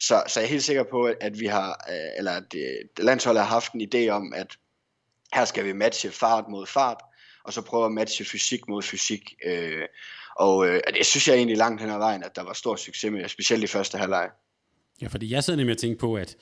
[0.00, 3.42] Så, så jeg er helt sikker på, at vi har, øh, eller at øh, landsholdet
[3.42, 4.56] har haft en idé om, at
[5.34, 7.02] her skal vi matche fart mod fart,
[7.44, 9.34] og så prøve at matche fysik mod fysik.
[9.46, 9.86] Øh,
[10.38, 13.12] og øh, det synes jeg egentlig langt hen ad vejen, at der var stor succes
[13.12, 14.28] med, specielt i første halvleg.
[15.02, 16.36] Ja, fordi jeg sidder nemlig og tænker på, at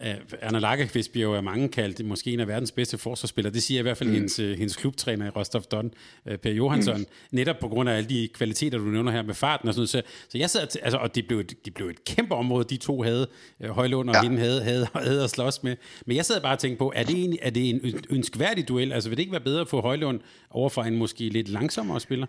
[0.00, 0.06] uh,
[0.42, 3.54] Anna Lagerqvist bliver jo af mange kaldt måske en af verdens bedste forsvarsspillere.
[3.54, 4.14] Det siger i hvert fald mm.
[4.14, 5.90] hendes, uh, hendes klubtræner i Rostov Don,
[6.30, 7.06] uh, Per Johansson, mm.
[7.30, 9.88] netop på grund af alle de kvaliteter, du nævner her med farten og sådan noget.
[9.88, 12.76] Så, så jeg t- altså, og det blev, et, det blev et kæmpe område, de
[12.76, 13.26] to havde,
[13.60, 14.22] uh, Højlund og ja.
[14.22, 15.76] hende havde, havde, havde at slås med.
[16.06, 17.80] Men jeg sidder bare og tænker på, er det, en, er det en
[18.10, 18.92] ønskværdig duel?
[18.92, 22.00] Altså vil det ikke være bedre at få Højlund over for en måske lidt langsommere
[22.00, 22.26] spiller?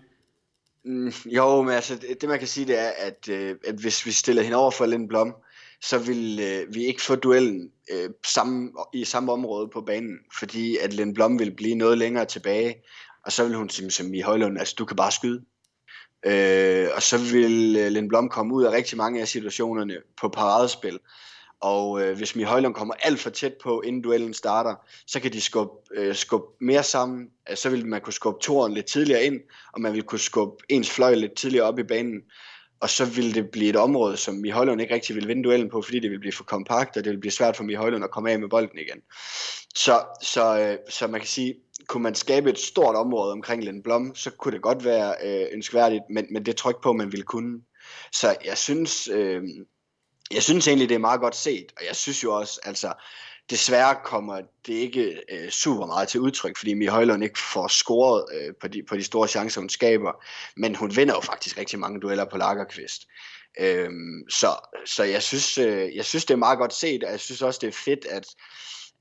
[0.86, 4.06] Mm, jo, men altså, det, det man kan sige, det er, at, øh, at hvis
[4.06, 5.36] vi stiller hende over for Lind Blom,
[5.82, 10.78] så vil øh, vi ikke få duellen øh, samme, i samme område på banen, fordi
[10.78, 12.76] at Lind Blom vil blive noget længere tilbage,
[13.26, 15.42] og så vil hun sige som i Højlund, altså du kan bare skyde.
[16.26, 20.30] Øh, og så vil øh, Lind Blom komme ud af rigtig mange af situationerne på
[20.30, 21.00] paradespil,
[21.62, 24.76] og øh, hvis Mi Højlund kommer alt for tæt på, inden duellen starter,
[25.08, 27.28] så kan de skubbe, øh, skubbe mere sammen.
[27.50, 29.40] Øh, så vil man kunne skubbe toren lidt tidligere ind,
[29.74, 32.22] og man vil kunne skubbe ens fløj lidt tidligere op i banen.
[32.82, 35.70] Og så vil det blive et område, som Mi Højlund ikke rigtig vil vinde duellen
[35.70, 38.04] på, fordi det vil blive for kompakt, og det vil blive svært for Mi Højlund
[38.04, 39.02] at komme af med bolden igen.
[39.76, 41.56] Så, så, øh, så man kan sige,
[41.88, 45.48] kunne man skabe et stort område omkring Lind Blom, så kunne det godt være øh,
[45.52, 47.62] ønskværdigt, men, men det tror ikke på, at man ville kunne.
[48.12, 49.44] Så jeg synes, øh,
[50.32, 52.94] jeg synes egentlig, det er meget godt set, og jeg synes jo også, altså,
[53.50, 58.26] desværre kommer det ikke øh, super meget til udtryk, fordi Mie Højlund ikke får scoret
[58.34, 60.12] øh, på, de, på de store chancer, hun skaber,
[60.58, 63.08] men hun vinder jo faktisk rigtig mange dueller på Lagerqvist.
[63.60, 67.20] Øhm, så, så jeg synes, øh, jeg synes, det er meget godt set, og jeg
[67.20, 68.26] synes også, det er fedt, at,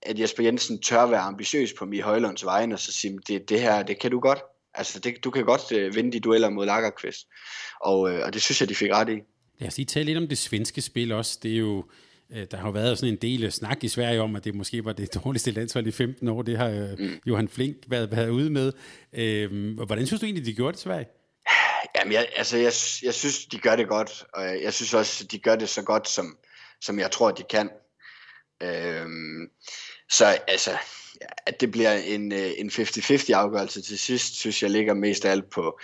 [0.02, 3.60] at Jesper Jensen tør være ambitiøs på Mie Højlunds vegne, og så sige, det, det
[3.60, 4.38] her, det kan du godt.
[4.74, 7.26] Altså, det, du kan godt øh, vinde de dueller mod Lagerqvist.
[7.80, 9.20] Og, øh, og det synes jeg, de fik ret i.
[9.59, 11.38] Lad os lige tale lidt om det svenske spil også.
[11.42, 11.85] Det er jo,
[12.31, 14.85] øh, der har jo været sådan en del snak i Sverige om, at det måske
[14.85, 16.42] var det dårligste landshold i 15 år.
[16.42, 17.21] Det har øh, mm.
[17.27, 18.73] Johan Flink været, været ude med.
[19.12, 21.07] Øh, hvordan synes du egentlig, de gjorde det i Sverige?
[21.97, 25.25] Jamen, jeg, altså, jeg, jeg synes, de gør det godt, og jeg, jeg synes også,
[25.25, 26.38] de gør det så godt, som,
[26.81, 27.71] som jeg tror, de kan.
[28.62, 29.51] Øhm,
[30.11, 30.71] så altså,
[31.47, 35.31] at det bliver en, øh, en 50-50 afgørelse til sidst, synes jeg ligger mest af
[35.31, 35.81] alt på,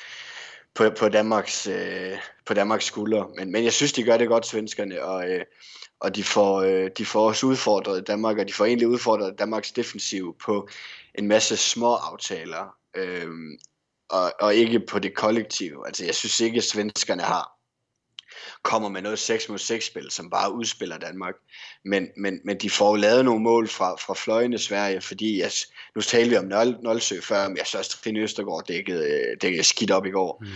[0.75, 3.28] på, på, Danmarks, øh, på Danmarks skuldre.
[3.37, 5.44] Men, men jeg synes, de gør det godt, svenskerne, og, øh,
[6.00, 9.72] og de, får, øh, de får også udfordret Danmark, og de får egentlig udfordret Danmarks
[9.72, 10.68] defensiv på
[11.14, 13.28] en masse små aftaler, øh,
[14.09, 15.87] og, og ikke på det kollektive.
[15.87, 17.54] Altså, jeg synes ikke, at svenskerne har
[18.62, 21.35] kommer med noget 6 mod 6 spil, som bare udspiller Danmark.
[21.85, 25.50] Men, men, men de får jo lavet nogle mål fra, fra fløjende Sverige, fordi jeg,
[25.94, 29.37] nu talte vi om Nol, Nolsø før, men jeg synes også, Trine Østergaard dækkede, øh,
[29.42, 30.38] dækkede skidt op i går.
[30.40, 30.48] Mm.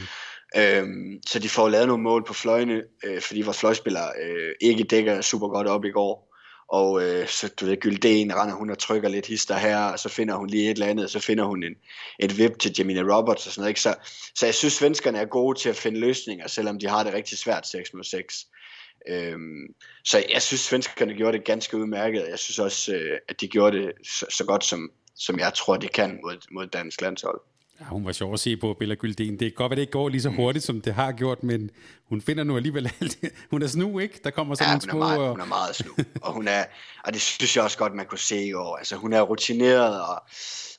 [0.57, 4.85] Øhm, så de får lavet nogle mål på fløjene, øh, fordi vores fløjspillere øh, ikke
[4.85, 6.29] dækker super godt op i går.
[6.69, 10.09] og øh, så du ved, Gylden render hun og trykker lidt hister her, og så
[10.09, 11.75] finder hun lige et eller andet, og så finder hun en,
[12.19, 13.71] et vip til Jamina Roberts og sådan noget.
[13.71, 13.81] Ikke?
[13.81, 13.95] Så,
[14.35, 17.39] så jeg synes, svenskerne er gode til at finde løsninger, selvom de har det rigtig
[17.39, 18.47] svært 6 mod 6.
[19.09, 22.27] Øhm, så jeg synes, svenskerne gjorde det ganske udmærket.
[22.29, 25.77] Jeg synes også, øh, at de gjorde det så, så godt, som, som jeg tror,
[25.77, 27.41] de kan mod, mod dansk landshold.
[27.81, 29.39] Ja, hun var sjov at se på, Bella Gylden.
[29.39, 31.71] Det er godt, at det ikke går lige så hurtigt, som det har gjort, men
[32.09, 33.19] hun finder nu alligevel alt.
[33.51, 34.21] Hun er snu, ikke?
[34.25, 34.99] Der kommer sådan ja, en små...
[34.99, 35.31] Meget, og...
[35.31, 35.93] hun er meget snu.
[36.23, 36.65] og, hun er,
[37.05, 38.77] og det synes jeg også godt, man kunne se i år.
[38.77, 40.23] Altså, hun er rutineret, og,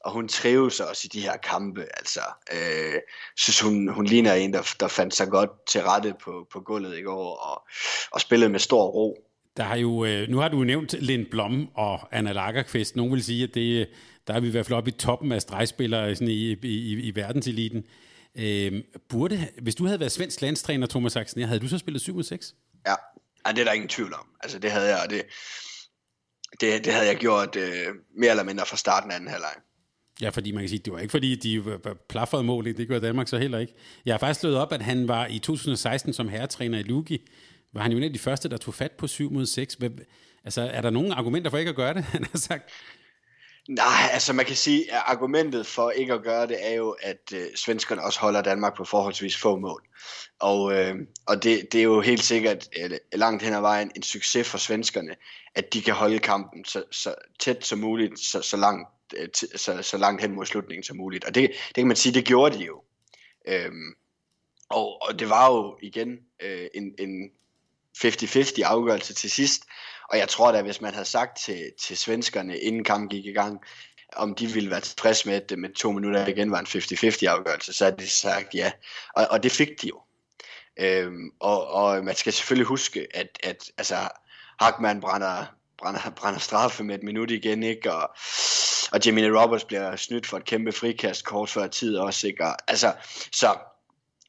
[0.05, 1.85] og hun trives også i de her kampe.
[1.97, 2.21] Altså,
[2.53, 2.99] øh,
[3.37, 6.97] synes hun, hun ligner en, der, der fandt sig godt til rette på, på gulvet
[6.97, 7.67] i går, og,
[8.11, 9.17] og spillede med stor ro.
[9.57, 12.95] Der har jo, øh, nu har du nævnt Lind Blom og Anna Lagerqvist.
[12.95, 13.87] Nogen vil sige, at det,
[14.29, 17.15] der er vi i hvert fald oppe i toppen af stregspillere sådan i, i, i,
[17.15, 17.85] verdenseliten.
[18.35, 22.23] Øh, burde, hvis du havde været svensk landstræner, Thomas Axen, havde du så spillet 7
[22.23, 22.55] 6?
[22.87, 22.95] Ja,
[23.47, 24.27] ja, det er der ingen tvivl om.
[24.43, 25.21] Altså det havde jeg, det,
[26.61, 27.87] det, det havde jeg gjort øh,
[28.17, 29.53] mere eller mindre fra starten af anden halvleg.
[30.21, 33.27] Ja, fordi man kan sige, det var ikke fordi, de plafrede mål, det gør Danmark
[33.27, 33.73] så heller ikke.
[34.05, 37.27] Jeg har faktisk slået op, at han var i 2016 som herretræner i Lugi,
[37.73, 39.77] var han jo en af de første, der tog fat på 7 mod 6.
[40.43, 42.69] Altså, er der nogle argumenter for ikke at gøre det, han har sagt?
[43.69, 47.33] Nej, altså man kan sige, at argumentet for ikke at gøre det er jo, at
[47.33, 49.87] øh, svenskerne også holder Danmark på forholdsvis få mål.
[50.39, 54.03] Og, øh, og det, det er jo helt sikkert øh, langt hen ad vejen en
[54.03, 55.15] succes for svenskerne,
[55.55, 59.81] at de kan holde kampen så, så tæt som muligt, så, så, langt, øh, så,
[59.81, 61.25] så langt hen mod slutningen som muligt.
[61.25, 62.83] Og det, det kan man sige, det gjorde de jo.
[63.47, 63.71] Øh,
[64.69, 67.29] og, og det var jo igen øh, en, en
[67.97, 69.63] 50-50 afgørelse til sidst.
[70.11, 73.31] Og jeg tror da, hvis man havde sagt til, til svenskerne, inden kampen gik i
[73.31, 73.59] gang,
[74.15, 77.25] om de ville være tilfredse med, at det med to minutter igen var en 50-50
[77.25, 78.71] afgørelse, så havde de sagt ja.
[79.15, 80.01] Og, og det fik de jo.
[80.79, 83.95] Øhm, og, og man skal selvfølgelig huske, at, at altså,
[84.61, 85.45] Hackman brænder,
[85.77, 87.93] brænder, brænder straffe med et minut igen, ikke?
[87.93, 88.09] Og,
[88.91, 92.45] og Jimmy Roberts bliver snydt for et kæmpe frikast kort før tid også, ikke?
[92.45, 92.93] Og, altså,
[93.31, 93.57] så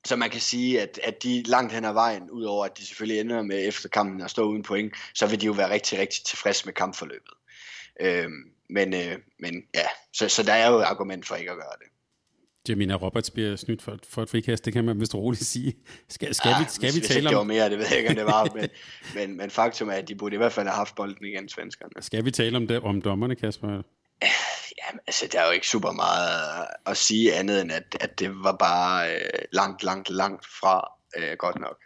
[0.04, 3.20] så man kan sige, at, at de langt hen ad vejen, udover at de selvfølgelig
[3.20, 6.24] ender med efter kampen at stå uden point, så vil de jo være rigtig, rigtig
[6.24, 7.34] tilfredse med kampforløbet.
[8.00, 8.32] Øhm,
[8.70, 11.74] men, øh, men ja, så, så der er jo et argument for ikke at gøre
[11.78, 11.86] det.
[12.68, 15.76] Jamina Roberts bliver snydt for, for et frikast, det kan man vist roligt sige.
[16.08, 17.30] Skal, skal, ah, vi, skal hvis, vi tale om...
[17.30, 18.68] det var mere, det ved jeg ikke, om det var, men,
[19.16, 22.02] men, men faktum er, at de burde i hvert fald have haft bolden igen, svenskerne.
[22.02, 23.82] Skal vi tale om, det, om dommerne, Kasper?
[24.80, 28.30] Ja, altså, der er jo ikke super meget at sige andet, end at, at det
[28.30, 29.20] var bare øh,
[29.52, 31.76] langt, langt, langt fra øh, godt nok.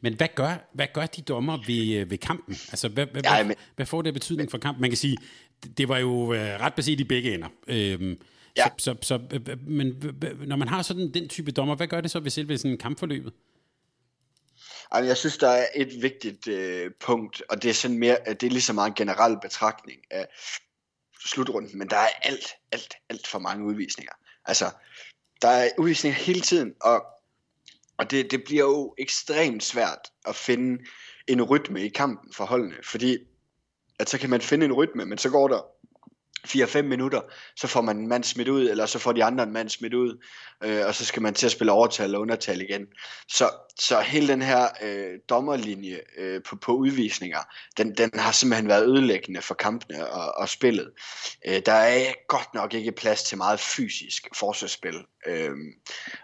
[0.00, 2.54] Men hvad gør, hvad gør de dommer ved, øh, ved kampen?
[2.54, 4.80] Altså, hvad, hvad, ja, men, hvad får det betydning for kampen?
[4.80, 5.16] Man kan sige,
[5.78, 7.48] det var jo øh, ret beset i begge ender.
[7.66, 8.16] Øhm,
[8.56, 8.64] ja.
[8.64, 10.02] Så, så, så, øh, øh, men
[10.46, 13.32] når man har sådan den type dommer, hvad gør det så ved selve sådan kampforløbet?
[14.90, 18.42] Altså, jeg synes, der er et vigtigt øh, punkt, og det er sådan mere, det
[18.42, 20.26] er lige så meget en generel betragtning af,
[21.24, 24.12] slutrunden, men der er alt, alt, alt for mange udvisninger.
[24.44, 24.70] Altså,
[25.42, 27.04] der er udvisninger hele tiden, og,
[27.96, 30.84] og det, det bliver jo ekstremt svært at finde
[31.26, 33.18] en rytme i kampen for holdene, fordi
[33.98, 35.60] at så kan man finde en rytme, men så går der
[36.48, 37.20] 4-5 minutter,
[37.56, 39.94] så får man en mand smidt ud, eller så får de andre en mand smidt
[39.94, 40.24] ud,
[40.64, 42.86] øh, og så skal man til at spille overtal og undertal igen.
[43.28, 47.38] Så, så hele den her øh, dommerlinje øh, på, på udvisninger,
[47.76, 50.90] den, den har simpelthen været ødelæggende for kampene og, og spillet.
[51.46, 55.50] Øh, der er godt nok ikke plads til meget fysisk forsvarsspil, øh,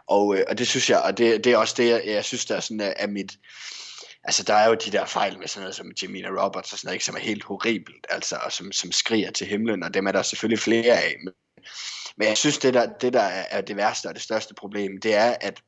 [0.07, 2.45] og, øh, og det synes jeg, og det, det er også det, jeg, jeg synes,
[2.45, 3.33] der er, sådan, er, er mit
[4.25, 6.89] altså der er jo de der fejl med sådan noget som Jamina Roberts og sådan
[6.89, 10.07] noget, ikke, som er helt horribelt, altså, og som, som skriger til himlen, og dem
[10.07, 11.17] er der selvfølgelig flere af.
[11.25, 11.35] Men,
[12.17, 15.15] men jeg synes, det der, det der er det værste og det største problem, det
[15.15, 15.63] er, at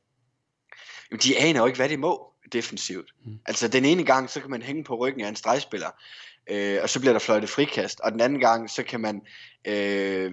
[1.11, 3.11] jamen, de aner jo ikke, hvad de må defensivt.
[3.25, 3.39] Mm.
[3.45, 5.89] Altså den ene gang, så kan man hænge på ryggen af en stregspiller,
[6.49, 9.21] øh, og så bliver der fløjtet frikast, og den anden gang, så kan man
[9.65, 10.31] øh,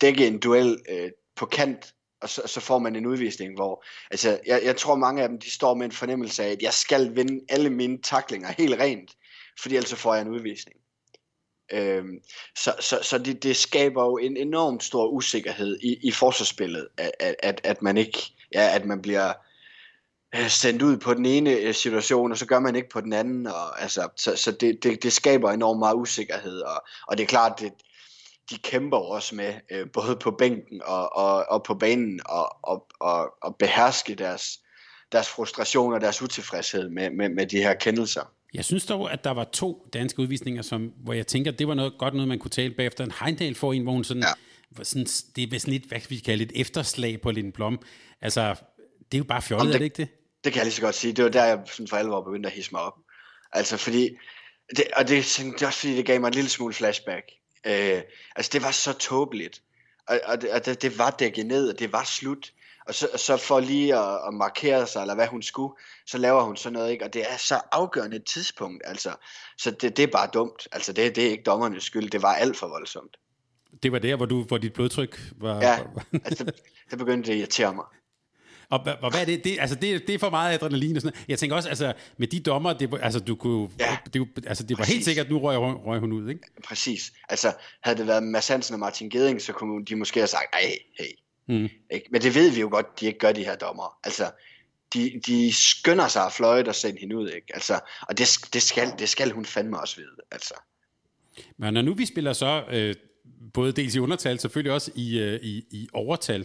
[0.00, 4.40] dække en duel øh, på kant og så, så får man en udvisning, hvor altså,
[4.46, 7.16] jeg, jeg tror mange af dem, de står med en fornemmelse af, at jeg skal
[7.16, 9.16] vinde alle mine taklinger helt rent,
[9.60, 10.76] fordi ellers så får jeg en udvisning.
[11.72, 12.18] Øhm,
[12.56, 17.34] så så, så det, det skaber jo en enormt stor usikkerhed i, i forsvarsspillet, at,
[17.42, 18.18] at, at man ikke,
[18.52, 19.32] ja, at man bliver
[20.34, 23.12] øh, sendt ud på den ene øh, situation, og så gør man ikke på den
[23.12, 27.22] anden, og altså, så, så det, det, det skaber enormt meget usikkerhed, og, og det
[27.22, 27.72] er klart, det,
[28.50, 32.86] de kæmper også med, øh, både på bænken og, og, og på banen, og, og,
[33.00, 34.58] og, og beherske deres,
[35.12, 38.32] deres frustration og deres utilfredshed med, med, med de her kendelser.
[38.54, 41.74] Jeg synes dog, at der var to danske udvisninger, som, hvor jeg tænker, det var
[41.74, 43.04] noget godt noget, man kunne tale bagefter.
[43.04, 44.22] En Heindal får en, hvor hun sådan,
[44.76, 44.84] ja.
[44.84, 45.06] sådan,
[45.36, 47.78] det er sådan lidt, hvad vi kalde et efterslag på Lind Blom.
[48.20, 48.54] Altså,
[49.12, 50.08] det er jo bare fjollet, det, er det ikke det?
[50.44, 51.12] Det kan jeg lige så godt sige.
[51.12, 52.94] Det var der, jeg sådan for alvor begyndte at hisse mig op.
[53.52, 54.10] Altså, fordi
[54.76, 57.24] Det, og det, det er også fordi, det gav mig en lille smule flashback.
[57.66, 58.02] Øh,
[58.36, 59.62] altså, det var så tåbeligt.
[60.08, 62.52] Og, og, det, og det, det var dækket ned, og det var slut.
[62.86, 65.74] Og så, så for lige at, at markere sig, eller hvad hun skulle,
[66.06, 67.04] så laver hun sådan noget, ikke?
[67.04, 69.10] Og det er så afgørende et tidspunkt, altså.
[69.58, 70.68] Så det, det er bare dumt.
[70.72, 72.10] Altså, det, det er ikke dommernes skyld.
[72.10, 73.16] Det var alt for voldsomt.
[73.82, 75.60] Det var der, hvor, du, hvor dit blodtryk var...
[75.60, 75.78] Ja,
[76.24, 76.44] altså,
[76.90, 77.84] det begyndte at irritere mig.
[78.70, 79.44] Og, og hvad er det?
[79.44, 81.28] det altså, det, det er for meget adrenalin og sådan noget.
[81.28, 84.78] Jeg tænker også, altså, med de dommer, det, altså, du kunne, Ja, det, altså, det
[84.78, 84.94] var præcis.
[84.94, 86.40] helt sikkert, nu røg, røg hun ud, ikke?
[86.64, 87.12] Præcis.
[87.28, 90.46] Altså, havde det været Mads Hansen og Martin Geding, så kunne de måske have sagt,
[90.52, 91.06] ej, hey.
[91.48, 91.68] Mm.
[91.90, 92.06] Ikke?
[92.10, 93.98] Men det ved vi jo godt, de ikke gør, de her dommer.
[94.04, 94.30] Altså,
[94.94, 97.46] de, de skynder sig at fløjte og sende hende ud, ikke?
[97.54, 100.54] Altså, og det, det, skal, det skal hun fandme også vide, altså.
[101.56, 102.94] Men når nu vi spiller så, øh,
[103.54, 106.44] både dels i undertal, selvfølgelig også i, øh, i, i overtal,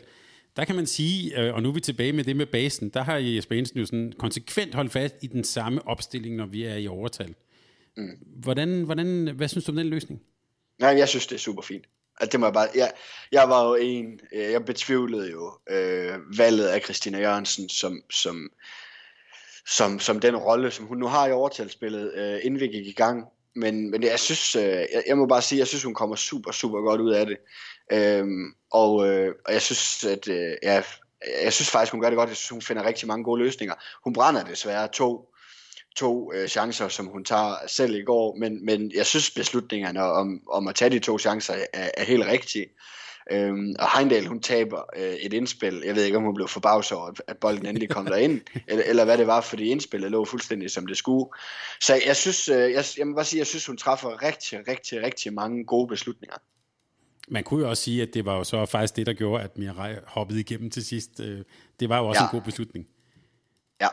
[0.56, 3.04] der kan man sige, øh, og nu er vi tilbage med det med basen, der
[3.04, 6.76] har Jesper Jensen jo sådan konsekvent holdt fast i den samme opstilling, når vi er
[6.76, 7.36] i overtal.
[7.98, 8.18] Mm.
[8.26, 10.22] Hvordan, hvordan, hvad synes du om den løsning?
[10.80, 11.86] Nej, jeg synes, det er super fint.
[12.20, 12.68] Altså, det må jeg bare...
[12.76, 12.92] Jeg,
[13.32, 14.20] jeg var jo en...
[14.34, 18.50] øh, Jeg betvivlede jo øh, valget af Christina Jørgensen som, som,
[19.68, 22.94] som, som den rolle, som hun nu har i overtalsspillet, øh, inden vi gik i
[22.94, 23.26] gang.
[23.56, 26.52] Men, men jeg synes, øh, jeg, jeg må bare sige, jeg synes, hun kommer super,
[26.52, 27.38] super godt ud af det.
[27.92, 30.84] Øhm, og, øh, og jeg synes, at øh, ja,
[31.44, 32.30] jeg synes faktisk, hun gør det godt.
[32.30, 33.76] Jeg synes, hun finder rigtig mange gode løsninger.
[34.04, 35.34] Hun brænder desværre to,
[35.96, 40.42] to øh, chancer, som hun tager selv i går, men, men jeg synes, beslutningerne om,
[40.52, 42.66] om at tage de to chancer er, er helt rigtige.
[43.32, 45.82] Øhm, og Heindal, hun taber øh, et indspil.
[45.86, 49.06] Jeg ved ikke, om hun blev forbavset over, at- bolden endelig kom derind, eller, eller
[49.06, 51.30] hvad det var, fordi indspillet lå fuldstændig som det skulle.
[51.82, 55.02] Så jeg synes, øh, jeg, jeg må bare sige, jeg synes, hun træffer rigtig, rigtig,
[55.04, 56.38] rigtig mange gode beslutninger.
[57.28, 59.58] Man kunne jo også sige, at det var jo så faktisk det, der gjorde, at
[59.58, 61.20] Mirai hoppede igennem til sidst.
[61.20, 61.40] Øh,
[61.80, 62.26] Det var jo også Ja.
[62.28, 62.88] en god beslutning.
[63.82, 63.88] Ja,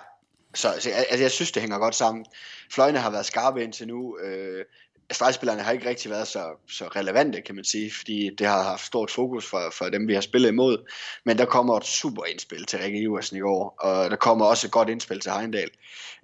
[0.54, 2.24] så, så jeg, altså, jeg synes, det hænger godt sammen.
[2.72, 4.18] Fløjene har været skarpe indtil nu.
[4.18, 4.64] Øh,
[5.12, 8.87] stregspillerne har ikke rigtig været så, så relevante, kan man sige, fordi det har haft
[8.87, 10.90] stort fokus for, for dem, vi har spillet imod.
[11.25, 14.66] Men der kommer et super indspil til Rikke Iversen i år, og der kommer også
[14.66, 15.71] et godt indspil til Heindal.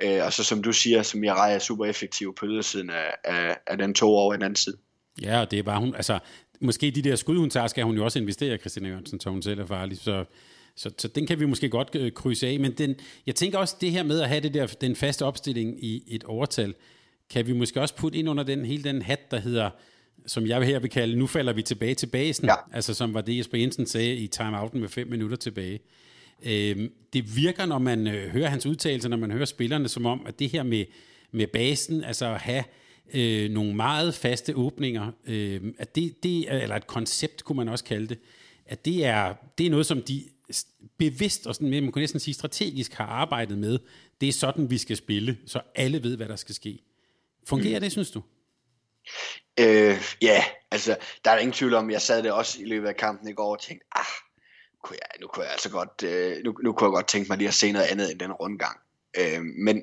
[0.02, 3.56] Øh, og så som du siger, som jeg er super effektiv på ydersiden af, af,
[3.66, 4.76] af den to over i den anden side.
[5.22, 6.18] Ja, og det er bare hun, altså,
[6.60, 9.42] måske de der skud, hun tager, skal hun jo også investere, Christina Jørgensen, så hun
[9.42, 10.24] selv er farlig, så,
[10.76, 12.94] så, så den kan vi måske godt øh, krydse af, men den,
[13.26, 16.24] jeg tænker også, det her med at have det der, den faste opstilling i et
[16.24, 16.74] overtal,
[17.30, 19.70] kan vi måske også putte ind under den, hele den hat, der hedder,
[20.26, 22.54] som jeg her vil kalde, nu falder vi tilbage til basen, Ja.
[22.72, 25.80] altså som var det, Jesper Jensen sagde i timeouten med fem minutter tilbage.
[26.42, 30.26] Øhm, det virker, når man øh, hører hans udtalelser, når man hører spillerne, som om,
[30.26, 30.84] at det her med,
[31.32, 32.64] med basen, altså at have
[33.14, 37.68] øh, nogle meget faste åbninger, øh, at det, det er, eller et koncept, kunne man
[37.68, 38.18] også kalde det,
[38.66, 40.24] at det er, det er noget, som de
[40.98, 43.78] bevidst og sådan, man kunne næsten sige strategisk har arbejdet med.
[44.20, 46.78] Det er sådan, vi skal spille, så alle ved, hvad der skal ske.
[47.46, 47.82] Fungerer mm.
[47.82, 48.22] det, synes du?
[49.60, 52.96] Øh, ja, altså, der er ingen tvivl om, jeg sad det også i løbet af
[52.96, 54.04] kampen i går og tænkte, ah,
[54.82, 57.38] kunne jeg, nu kunne jeg altså godt, øh, nu, nu kunne jeg godt tænke mig
[57.38, 58.80] lige at se noget andet end den rundgang.
[59.18, 59.82] Øh, men,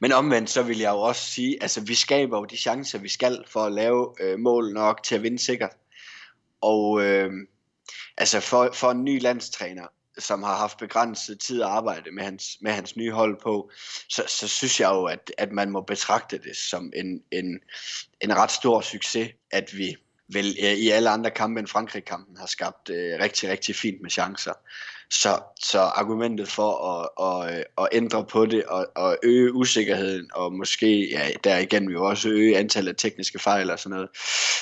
[0.00, 3.08] men omvendt, så vil jeg jo også sige, altså, vi skaber jo de chancer, vi
[3.08, 5.72] skal for at lave øh, mål nok til at vinde sikkert.
[6.60, 7.32] Og øh,
[8.18, 9.86] altså, for, for en ny landstræner,
[10.20, 13.70] som har haft begrænset tid at arbejde med hans, med hans nye hold på,
[14.08, 17.60] så, så synes jeg jo, at, at man må betragte det som en, en,
[18.20, 19.96] en ret stor succes, at vi
[20.32, 24.10] vel øh, i alle andre kampe end Frankrig-kampen har skabt øh, rigtig, rigtig fint med
[24.10, 24.52] chancer.
[25.12, 27.08] Så, så argumentet for at,
[27.50, 32.28] at, at ændre på det og, og øge usikkerheden, og måske ja, derigennem jo også
[32.28, 34.08] øge antallet af tekniske fejl og sådan noget,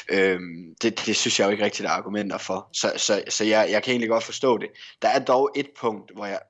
[0.09, 2.69] øhm, det, det synes jeg jo ikke rigtig, der er argumenter for.
[2.73, 4.69] Så, så, så jeg, jeg kan egentlig godt forstå det.
[5.03, 6.41] Der er dog et punkt, hvor jeg,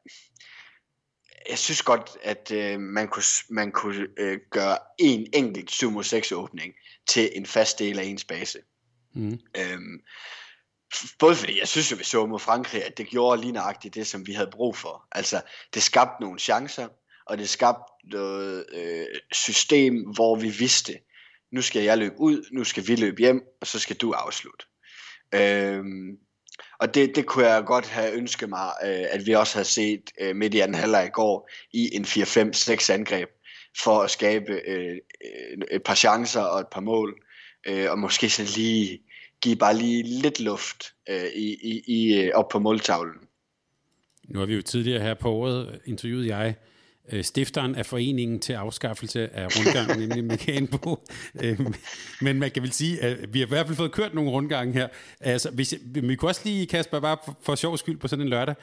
[1.49, 6.05] jeg synes godt, at øh, man kunne, man kunne øh, gøre en enkelt 7 mod
[6.05, 6.75] 6 åbning
[7.09, 8.59] til en fast del af ens base.
[9.15, 9.39] Mm.
[9.57, 10.01] Øhm,
[11.19, 14.07] både fordi jeg synes jo, vi så mod Frankrig, at det gjorde lige nøjagtigt det,
[14.07, 15.05] som vi havde brug for.
[15.13, 15.41] Altså,
[15.75, 16.89] det skabte nogle chancer,
[17.27, 20.99] og det skabte noget øh, system, hvor vi vidste,
[21.53, 24.67] nu skal jeg løbe ud, nu skal vi løbe hjem, og så skal du afslutte.
[25.35, 26.19] Øhm,
[26.81, 30.11] og det, det kunne jeg godt have ønsket mig, øh, at vi også havde set
[30.21, 33.29] øh, midt i anden halvleg i går, i en 4-5-6 angreb,
[33.83, 37.23] for at skabe øh, øh, et par chancer og et par mål,
[37.67, 39.01] øh, og måske så lige
[39.43, 43.15] give bare lige lidt luft øh, i, i, i, øh, op på måltavlen.
[44.29, 46.55] Nu har vi jo tidligere her på året interviewet jeg
[47.13, 51.07] øh, stifteren af foreningen til afskaffelse af rundgangen, nemlig Michael Bo.
[51.43, 51.61] Øh,
[52.21, 54.73] men man kan vel sige, at vi har i hvert fald fået kørt nogle rundgange
[54.73, 54.89] her.
[55.21, 58.29] Altså, hvis, vi kunne også lige, Kasper, bare for, for sjov skyld på sådan en
[58.29, 58.55] lørdag,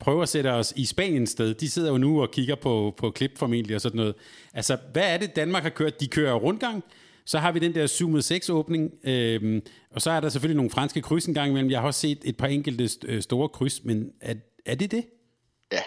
[0.00, 1.54] prøve at sætte os i Spaniens sted.
[1.54, 4.14] De sidder jo nu og kigger på, på klip formentlig og sådan noget.
[4.54, 6.00] Altså, hvad er det, Danmark har kørt?
[6.00, 6.84] De kører rundgang,
[7.26, 10.56] så har vi den der 7 mod 6 åbning, øhm, og så er der selvfølgelig
[10.56, 11.70] nogle franske kryds en gang imellem.
[11.70, 14.34] Jeg har også set et par enkelte øh, store kryds, men er,
[14.66, 15.04] er det det?
[15.72, 15.82] Ja,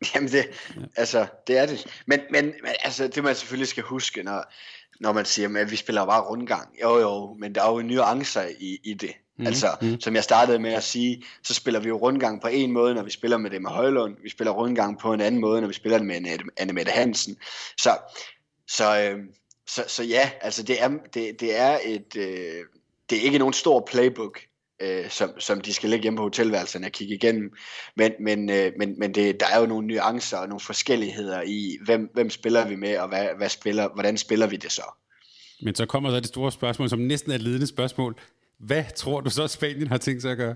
[0.14, 0.82] Jamen det, ja.
[0.96, 1.86] altså, det er det.
[2.06, 4.52] Men, men, men altså, det man selvfølgelig skal huske, når,
[5.00, 6.68] når man siger, at vi spiller bare rundgang.
[6.82, 9.12] Jo jo, men der er jo nuancer i, i det.
[9.38, 10.00] Mm, altså, mm.
[10.00, 13.02] som jeg startede med at sige, så spiller vi jo rundgang på en måde, når
[13.02, 14.16] vi spiller med det med Højlund.
[14.22, 17.36] Vi spiller rundgang på en anden måde, når vi spiller det med Anne Mette Hansen.
[17.78, 17.98] Så,
[18.68, 19.18] så, øh,
[19.74, 22.64] så, så ja, altså det er, det, det er et, øh,
[23.10, 24.40] det er ikke nogen stor playbook,
[24.82, 27.52] øh, som, som de skal lægge hjemme på hotelværelserne og kigge igennem.
[27.96, 31.78] Men, men, øh, men, men det, der er jo nogle nuancer og nogle forskelligheder i,
[31.84, 34.84] hvem, hvem spiller vi med, og hvad, hvad spiller, hvordan spiller vi det så?
[35.62, 38.20] Men så kommer der det store spørgsmål, som næsten er et ledende spørgsmål.
[38.58, 40.54] Hvad tror du så, Spanien har tænkt sig at gøre?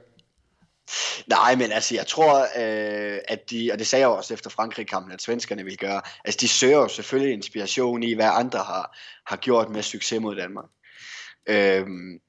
[1.27, 5.13] Nej, men altså, jeg tror, øh, at de, og det sagde jeg også efter Frankrig-kampen,
[5.13, 9.37] at svenskerne vil gøre, altså de søger jo selvfølgelig inspiration i, hvad andre har, har
[9.37, 10.67] gjort med succes mod Danmark.
[11.47, 12.21] Øhm,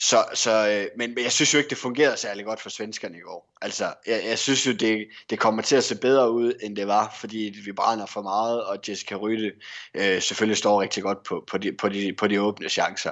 [0.00, 3.16] så, så, øh, men, men jeg synes jo ikke, det fungerede særlig godt for svenskerne
[3.16, 3.52] i går.
[3.62, 6.86] Altså, jeg, jeg synes jo, det, det kommer til at se bedre ud, end det
[6.86, 9.52] var, fordi vi brænder for meget, og Jessica Rytte
[9.94, 13.10] øh, selvfølgelig står rigtig godt på, på, de, på, de, på de åbne chancer.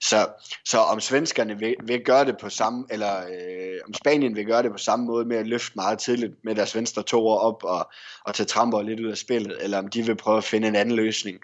[0.00, 0.28] Så,
[0.64, 4.62] så om svenskerne vil, vil gøre det på samme, eller øh, om Spanien vil gøre
[4.62, 7.90] det på samme måde med at løfte meget tidligt med deres venstre toer op og,
[8.24, 10.76] og tage tramper lidt ud af spillet, eller om de vil prøve at finde en
[10.76, 11.38] anden løsning,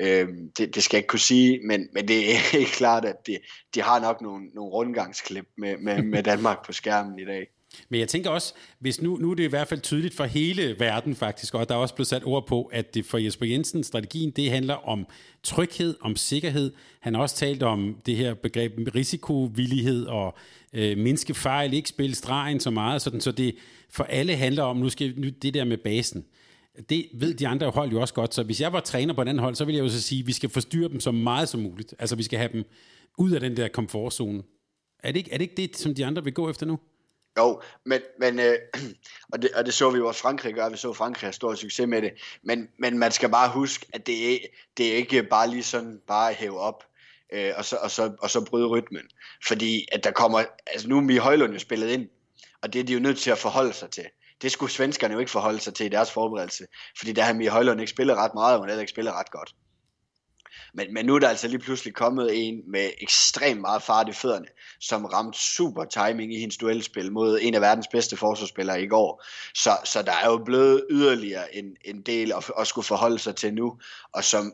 [0.00, 3.26] øh, det, det skal jeg ikke kunne sige, men, men det er helt klart, at
[3.26, 3.38] de,
[3.74, 7.48] de har nok nogle, nogle rundgangsklip med, med, med Danmark på skærmen i dag.
[7.88, 10.76] Men jeg tænker også, hvis nu, nu er det i hvert fald tydeligt for hele
[10.78, 13.84] verden faktisk, og der er også blevet sat ord på, at det for Jesper Jensen,
[13.84, 15.06] strategien, det handler om
[15.42, 16.72] tryghed, om sikkerhed.
[17.00, 20.34] Han har også talt om det her begreb risikovillighed og
[20.72, 23.56] øh, mindske fejl, ikke spille stregen så meget, sådan, så det
[23.90, 26.24] for alle handler om, nu skal nu det der med basen.
[26.88, 29.28] Det ved de andre hold jo også godt, så hvis jeg var træner på den
[29.28, 31.48] anden hold, så ville jeg jo så sige, at vi skal forstyrre dem så meget
[31.48, 31.94] som muligt.
[31.98, 32.64] Altså vi skal have dem
[33.18, 34.42] ud af den der komfortzone.
[35.02, 36.78] Er det ikke, er det, ikke det, som de andre vil gå efter nu?
[37.38, 38.58] Jo, men, men øh,
[39.32, 41.54] og, det, og det så vi jo også Frankrig gøre, vi så Frankrig have stor
[41.54, 42.12] succes med det,
[42.42, 44.38] men, men man skal bare huske, at det er,
[44.76, 46.84] det er ikke bare lige sådan, bare hæve op,
[47.32, 49.02] øh, og, så, og, så, og så bryde rytmen,
[49.46, 52.08] fordi at der kommer, altså nu er Mie Højlund jo spillet ind,
[52.62, 54.04] og det er de jo nødt til at forholde sig til.
[54.42, 56.66] Det skulle svenskerne jo ikke forholde sig til i deres forberedelse,
[56.98, 59.30] fordi der har Mie Højlund ikke spillet ret meget, og hun heller ikke spillet ret
[59.30, 59.54] godt.
[60.74, 64.12] Men, men nu er der altså lige pludselig kommet en med ekstremt meget fart i
[64.12, 64.46] fødderne,
[64.80, 69.24] som ramte super timing i hendes duelspil mod en af verdens bedste forsvarsspillere i går.
[69.54, 73.36] Så, så der er jo blevet yderligere en, en del at, at skulle forholde sig
[73.36, 73.78] til nu,
[74.12, 74.52] og som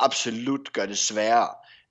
[0.00, 1.48] absolut gør det sværere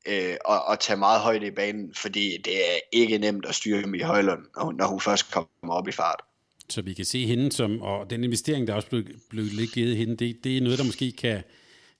[0.07, 3.97] øh, at, at tage meget højde i banen, fordi det er ikke nemt at styre
[3.97, 6.21] i Højlund, når hun først kommer op i fart.
[6.69, 10.17] Så vi kan se hende som, og den investering, der også blev, blev givet hende,
[10.17, 11.43] det, det er noget, der måske kan,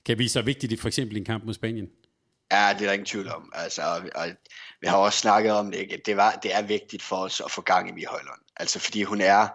[0.06, 1.88] kan vise sig vigtigt i for eksempel en kamp mod Spanien.
[2.52, 3.52] Ja, det er der ingen tvivl om.
[3.56, 4.28] Altså, og, og,
[4.82, 6.02] vi har også snakket om det, ikke?
[6.06, 8.42] Det, var, det er vigtigt for os at få gang i Mie Højlund.
[8.58, 9.48] Altså fordi hun er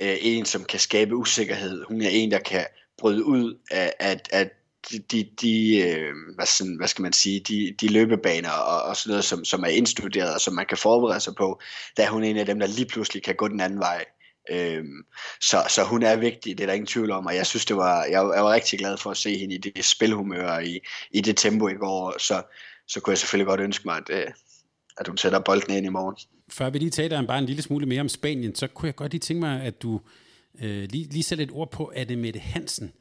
[0.00, 1.84] øh, en, som kan skabe usikkerhed.
[1.88, 2.66] Hun er en, der kan
[2.98, 4.50] bryde ud af, af, af
[4.90, 8.96] de, de, de øh, hvad, sådan, hvad skal man sige, de, de løbebaner og, og
[8.96, 11.60] sådan noget, som, som er indstuderet og som man kan forberede sig på,
[11.96, 14.04] da hun er en af dem, der lige pludselig kan gå den anden vej.
[14.50, 15.04] Øhm,
[15.40, 17.76] så, så hun er vigtig, det er der ingen tvivl om, og jeg synes det
[17.76, 20.80] var, jeg, jeg var rigtig glad for at se hende i det spilhumør, i,
[21.10, 22.42] i det tempo i går, så,
[22.88, 24.32] så kunne jeg selvfølgelig godt ønske mig, at, øh,
[24.96, 26.16] at hun sætter bolden ind i morgen.
[26.50, 29.12] Før vi lige taler bare en lille smule mere om Spanien, så kunne jeg godt
[29.12, 30.00] lige tænke mig, at du
[30.62, 32.92] øh, lige, lige sætter et ord på det Mette Hansen.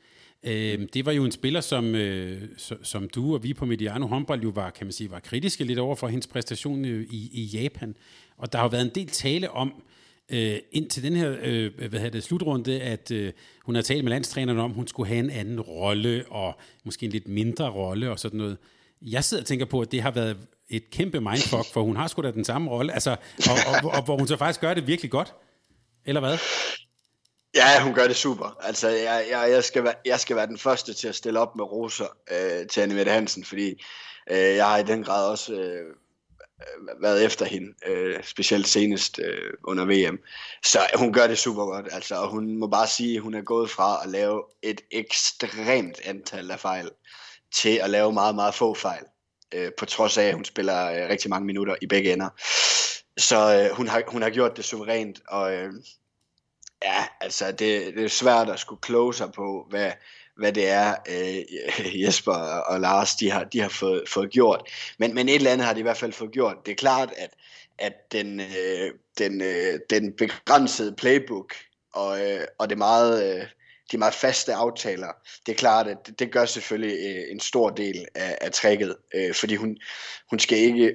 [0.44, 2.42] Øh, det var jo en spiller, som, øh,
[2.84, 5.80] som du og vi på Mediano håndbold jo var, kan man sige, var kritiske lidt
[5.80, 7.96] over for hendes præstation øh, i, i Japan.
[8.38, 9.95] Og der har jo været en del tale om, øh,
[10.30, 13.34] Øh, ind til den her øh, hvad hedder det, slutrunde, at øh,
[13.64, 17.06] hun har talt med landstræneren om, at hun skulle have en anden rolle, og måske
[17.06, 18.58] en lidt mindre rolle og sådan noget.
[19.02, 20.38] Jeg sidder og tænker på, at det har været
[20.70, 23.98] et kæmpe mindfuck, for hun har sgu da den samme rolle, altså, og, og, og,
[23.98, 25.34] og hvor hun så faktisk gør det virkelig godt.
[26.06, 26.38] Eller hvad?
[27.56, 28.58] Ja, hun gør det super.
[28.62, 31.56] Altså, jeg, jeg, jeg, skal, være, jeg skal være den første til at stille op
[31.56, 33.84] med roser øh, til Anne Mette Hansen, fordi
[34.32, 35.96] øh, jeg har i den grad også øh,
[36.62, 40.20] øh, været efter hende, øh, specielt senest øh, under VM.
[40.64, 43.42] Så hun gør det super godt, altså, og hun må bare sige, at hun er
[43.42, 46.90] gået fra at lave et ekstremt antal af fejl,
[47.56, 49.04] til at lave meget, meget få fejl,
[49.54, 52.30] øh, på trods af, at hun spiller øh, rigtig mange minutter i begge ender.
[53.18, 55.74] Så øh, hun, har, hun har gjort det suverænt, og øh,
[56.84, 59.92] ja, altså det, det er svært at skulle kloge sig på, hvad,
[60.38, 62.34] hvad det er, øh, Jesper
[62.68, 64.70] og Lars de har, de har fået, fået gjort.
[65.00, 66.56] Men, men et eller andet har de i hvert fald fået gjort.
[66.66, 67.30] Det er klart, at,
[67.78, 71.54] at den, øh, den, øh, den begrænsede playbook
[71.94, 73.48] og, øh, og det meget, øh,
[73.92, 75.12] de meget faste aftaler.
[75.46, 78.96] Det er klart, at det, det gør selvfølgelig øh, en stor del af, af trækket,
[79.14, 79.78] øh, fordi hun,
[80.30, 80.94] hun skal ikke,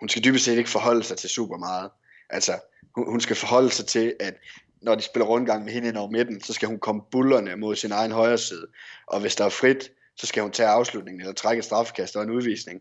[0.00, 1.90] hun skal dybest set ikke forholde sig til super meget.
[2.30, 2.58] Altså,
[2.94, 4.34] hun, hun skal forholde sig til, at
[4.82, 7.76] når de spiller rundgang med hende ind over midten, så skal hun komme bullerne mod
[7.76, 8.66] sin egen højre side.
[9.06, 12.22] Og hvis der er frit, så skal hun tage afslutningen, eller trække et straffekast og
[12.22, 12.80] en udvisning.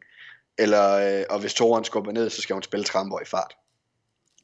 [0.57, 3.53] Eller, øh, og hvis toren skubber ned, så skal hun spille tramper i fart.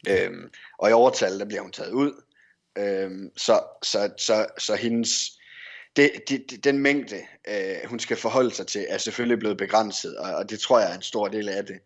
[0.10, 2.22] Øhm, og i overtal, der bliver hun taget ud.
[2.78, 5.35] Øhm, så, så, så, så hendes,
[5.96, 10.36] det, det, den mængde, øh, hun skal forholde sig til, er selvfølgelig blevet begrænset, og,
[10.36, 11.80] og det tror jeg er en stor del af det.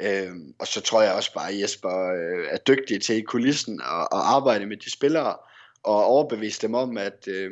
[0.00, 3.80] Øh, og så tror jeg også bare, at Jesper øh, er dygtig til i kulissen
[3.80, 5.36] at, at arbejde med de spillere,
[5.82, 7.50] og overbevise dem om, at, øh,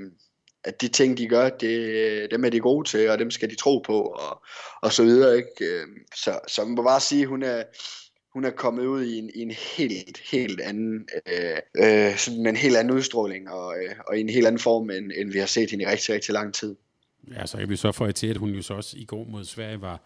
[0.65, 3.57] at de ting, de gør, det, dem er de gode til, og dem skal de
[3.57, 4.43] tro på, og,
[4.83, 5.37] og så videre.
[5.37, 5.65] Ikke?
[5.65, 7.63] Øhm, så, så man må bare sige, at hun er,
[8.39, 12.51] hun er kommet ud i en, i en helt, helt anden, øh, øh, sådan med
[12.51, 15.39] en helt anden udstråling, og, øh, og i en helt anden form, end, end vi
[15.39, 16.76] har set hende i rigtig, rigtig lang tid.
[17.34, 19.45] Ja, så jeg vil så få til, at hun jo så også i går mod
[19.45, 20.03] Sverige var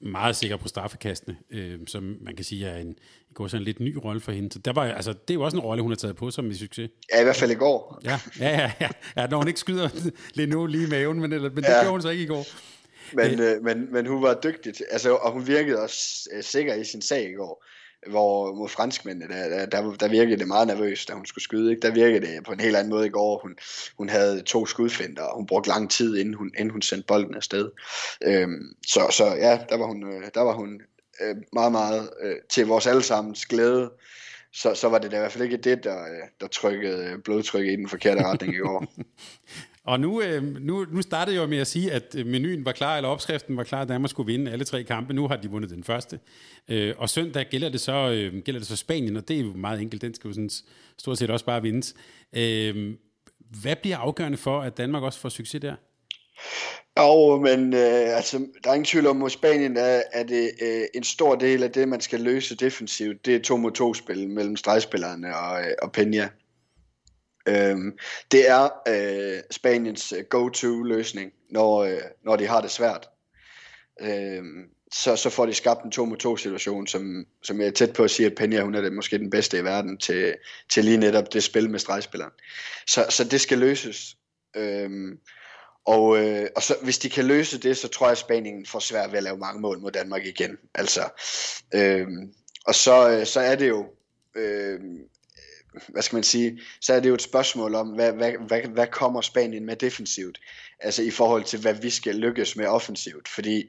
[0.00, 2.96] meget sikker på straffekastene, øh, som man kan sige er en,
[3.30, 4.52] i går sådan en lidt ny rolle for hende.
[4.52, 6.46] Så der var, altså, det er jo også en rolle, hun har taget på som
[6.46, 6.90] en succes.
[7.14, 8.00] Ja, i hvert fald i går.
[8.04, 8.88] Ja, ja, ja, ja.
[9.16, 9.88] ja når hun ikke skyder
[10.34, 12.44] lidt nu lige i maven, men, eller, men det gjorde hun så ikke i går.
[13.12, 16.74] Men, øh, men, men hun var dygtig, til, altså, og hun virkede også øh, sikker
[16.74, 17.64] i sin sag i går
[18.06, 21.70] hvor mod franskmændene, der, der, der virkede det meget nervøst, da hun skulle skyde.
[21.70, 21.82] Ikke?
[21.82, 23.40] Der virkede det på en helt anden måde i går.
[23.42, 23.56] Hun,
[23.98, 27.34] hun havde to skudfinder, og hun brugte lang tid, inden hun, inden hun sendte bolden
[27.34, 27.70] afsted.
[28.24, 30.80] Øhm, så, så ja, der var hun, øh, der var hun
[31.20, 33.90] øh, meget, meget øh, til vores allesammens glæde.
[34.52, 37.72] Så, så var det da i hvert fald ikke det, der, øh, der trykkede blodtrykket
[37.72, 38.86] i den forkerte retning i går.
[39.88, 42.72] Og nu, øh, nu, nu startede jeg jo med at sige, at øh, menuen var
[42.72, 45.14] klar, eller opskriften var klar, at Danmark skulle vinde alle tre kampe.
[45.14, 46.20] Nu har de vundet den første.
[46.68, 49.80] Øh, og søndag gælder det, så, gælder det så Spanien, og det er jo meget
[49.80, 50.02] enkelt.
[50.02, 50.50] Den skal jo sådan
[50.98, 51.94] stort set også bare vindes.
[53.62, 55.74] Hvad bliver afgørende for, at Danmark også får succes der?
[56.98, 60.82] Jo, men øh, altså, der er ingen tvivl om, at Spanien er, er det øh,
[60.94, 63.26] en stor del af det, man skal løse defensivt.
[63.26, 66.28] Det er to mod to spil mellem stregspillerne og, øh, og Peña.
[67.48, 67.98] Øhm,
[68.32, 73.08] det er øh, Spaniens øh, go-to løsning, når, øh, når de har det svært.
[74.00, 77.70] Øhm, så, så får de skabt en 2 mod 2 situation, som, som jeg er
[77.70, 80.34] tæt på at sige, at Peña hun er det, måske den bedste i verden til,
[80.70, 82.32] til lige netop det spil med stregspilleren.
[82.86, 84.16] Så, så det skal løses.
[84.56, 85.18] Øhm,
[85.86, 88.78] og, øh, og så, hvis de kan løse det, så tror jeg, at Spanien får
[88.78, 90.58] svært ved at lave mange mål mod Danmark igen.
[90.74, 91.00] Altså,
[91.74, 92.06] øh,
[92.66, 93.86] og så, øh, så er det jo
[94.34, 94.80] øh,
[95.88, 98.86] hvad skal man sige, så er det jo et spørgsmål om, hvad, hvad, hvad, hvad
[98.86, 100.40] kommer Spanien med defensivt,
[100.80, 103.64] altså i forhold til, hvad vi skal lykkes med offensivt, fordi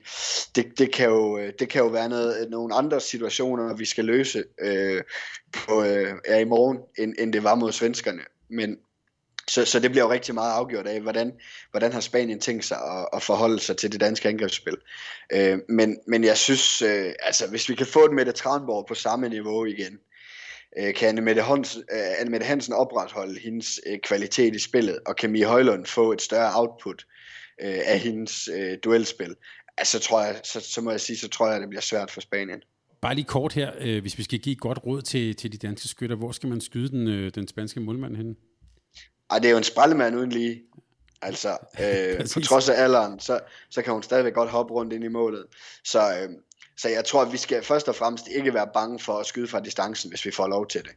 [0.55, 4.43] det, det, kan, jo, det kan jo være noget, nogle andre situationer, vi skal løse
[4.62, 5.03] øh,
[5.53, 8.78] på, øh, ja, i morgen, end, end det var mod svenskerne, men
[9.49, 11.34] så, så det bliver jo rigtig meget afgjort af, hvordan,
[11.72, 14.78] hvordan har Spanien tænkt sig at, at forholde sig til det danske angrebsspil.
[15.34, 18.86] Øh, men, men jeg synes, øh, altså hvis vi kan få det med det Tranborg
[18.88, 19.99] på samme niveau igen,
[20.78, 25.00] øh, kan Anne Mette, Hansen, øh, Anne Mette Hansen opretholde hendes øh, kvalitet i spillet,
[25.06, 27.06] og kan Mie Højlund få et større output
[27.62, 29.36] øh, af hendes øh, duelspil,
[29.80, 32.12] altså, tror jeg, så, så må jeg sige, så tror jeg, at det bliver svært
[32.12, 32.62] for Spanien.
[33.02, 35.58] Bare lige kort her, øh, hvis vi skal give et godt råd til, til de
[35.58, 38.38] danske skytter, hvor skal man skyde den, øh, den spanske målmand hen?
[39.32, 40.62] Ej, det er jo en sprællemand uden lige.
[41.22, 41.50] Altså,
[41.84, 43.40] øh, på trods af alderen, så,
[43.70, 45.46] så kan hun stadigvæk godt hoppe rundt ind i målet.
[45.84, 46.30] Så, øh,
[46.80, 49.48] så jeg tror, at vi skal først og fremmest ikke være bange for at skyde
[49.48, 50.92] fra distancen, hvis vi får lov til det.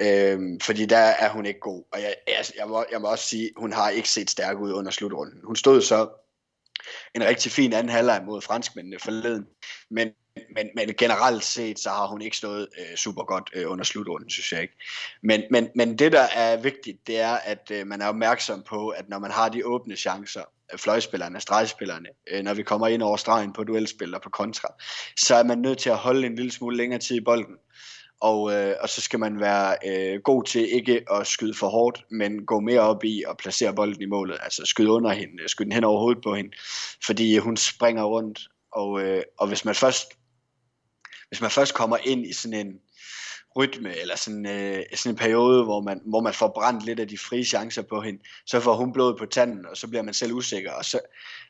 [0.00, 1.84] Øhm, fordi der er hun ikke god.
[1.92, 4.72] Og jeg, jeg, jeg, må, jeg må også sige, hun har ikke set stærk ud
[4.72, 5.40] under slutrunden.
[5.44, 6.08] Hun stod så
[7.14, 9.46] en rigtig fin anden halvleg mod franskmændene forleden.
[9.90, 10.10] Men,
[10.54, 14.30] men, men generelt set, så har hun ikke stået øh, super godt øh, under slutrunden,
[14.30, 14.74] synes jeg ikke.
[15.22, 18.88] Men, men, men det, der er vigtigt, det er, at øh, man er opmærksom på,
[18.88, 20.42] at når man har de åbne chancer,
[20.76, 24.68] fløjspillerne, stregspillerne, øh, når vi kommer ind over stregen på duelspil og på kontra,
[25.16, 27.54] så er man nødt til at holde en lille smule længere tid i bolden.
[28.20, 32.04] Og, øh, og så skal man være øh, god til ikke at skyde for hårdt,
[32.10, 34.38] men gå mere op i at placere bolden i målet.
[34.42, 36.50] Altså skyde under hende, øh, skyde den hen over hovedet på hende,
[37.06, 38.40] fordi øh, hun springer rundt.
[38.72, 40.06] Og, øh, og hvis man først
[41.28, 42.72] hvis man først kommer ind i sådan en
[43.58, 47.08] rytme, eller sådan, øh, sådan en periode, hvor man, hvor man får brændt lidt af
[47.08, 50.14] de frie chancer på hende, så får hun blod på tanden, og så bliver man
[50.14, 51.00] selv usikker, og så,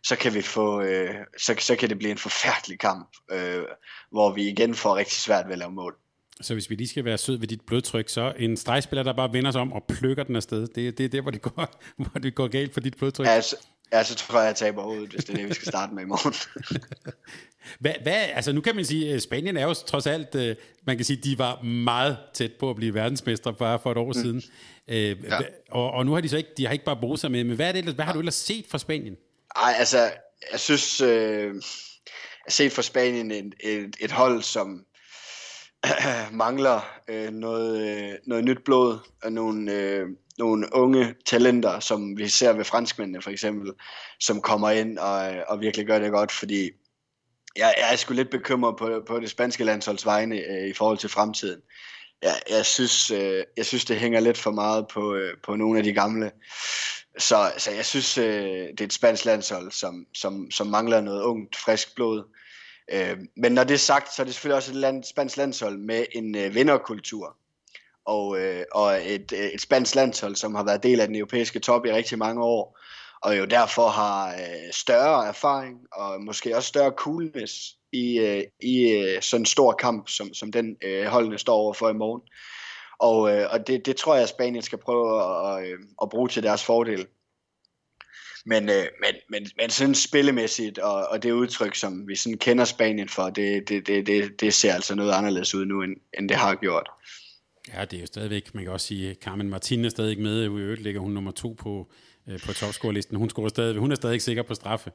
[0.03, 3.63] så kan vi få, øh, så, så kan det blive en forfærdelig kamp, øh,
[4.11, 5.97] hvor vi igen får rigtig svært ved at lave mål.
[6.41, 9.33] Så hvis vi lige skal være sød ved dit blodtryk, så en stregspiller, der bare
[9.33, 12.21] vender sig om og plukker den afsted, det, det er der, hvor det går, hvor
[12.21, 13.27] det går galt for dit blodtryk.
[13.27, 13.57] Altså,
[13.93, 16.03] Ja, så tror jeg, jeg taber hovedet, hvis det er det, vi skal starte med
[16.03, 16.35] i morgen.
[17.81, 20.97] hvad, hvad, altså nu kan man sige, at Spanien er jo trods alt, øh, man
[20.97, 24.13] kan sige, de var meget tæt på at blive verdensmestre bare for et år mm.
[24.13, 24.43] siden.
[24.89, 25.39] Øh, ja.
[25.71, 27.57] og, og nu har de så ikke, de har ikke bare brugt sig med, men
[27.57, 29.17] hvad, er det, hvad har du ellers set fra Spanien?
[29.57, 30.11] Nej, altså,
[30.53, 31.53] jeg synes, øh, jeg
[32.47, 34.85] har set fra Spanien et, et, et hold, som
[36.33, 40.07] mangler øh, noget, øh, noget nyt blod og nogle, øh,
[40.39, 43.73] nogle unge talenter, som vi ser ved franskmændene for eksempel,
[44.21, 46.71] som kommer ind og, og virkelig gør det godt, fordi
[47.57, 50.99] jeg, jeg er sgu lidt bekymret på, på det spanske landsholds vegne øh, i forhold
[50.99, 51.61] til fremtiden.
[52.23, 55.79] Jeg, jeg, synes, øh, jeg synes, det hænger lidt for meget på, øh, på nogle
[55.79, 56.31] af de gamle.
[57.19, 61.23] Så, så jeg synes, øh, det er et spansk landshold, som, som, som mangler noget
[61.23, 62.25] ungt, frisk blod.
[62.93, 65.79] Øh, men når det er sagt, så er det selvfølgelig også et land, spansk landshold
[65.79, 67.37] med en øh, vinderkultur.
[68.09, 71.59] Og, øh, og et, øh, et spansk landshold, som har været del af den europæiske
[71.59, 72.79] top i rigtig mange år.
[73.23, 77.53] Og jo derfor har øh, større erfaring og måske også større coolness
[77.93, 81.73] i, øh, i øh, sådan en stor kamp, som, som den øh, holdene står over
[81.75, 82.23] for i morgen.
[82.99, 86.09] Og, øh, og det, det tror jeg, at Spanien skal prøve at, at, øh, at
[86.09, 87.07] bruge til deres fordel.
[88.47, 92.65] Men, øh, men, men, men sådan spillemæssigt, og, og det udtryk, som vi sådan kender
[92.65, 96.29] Spanien for, det, det, det, det, det ser altså noget anderledes ud nu, end, end
[96.29, 96.91] det har gjort.
[97.75, 100.47] Ja, det er jo stadigvæk, man kan også sige, Carmen Martin er stadig med, i
[100.47, 101.91] øvrigt ligger hun nummer to på,
[102.27, 103.17] øh, på topscore-listen.
[103.17, 104.93] Hun, scorer stadig, hun er stadig sikker på straffe.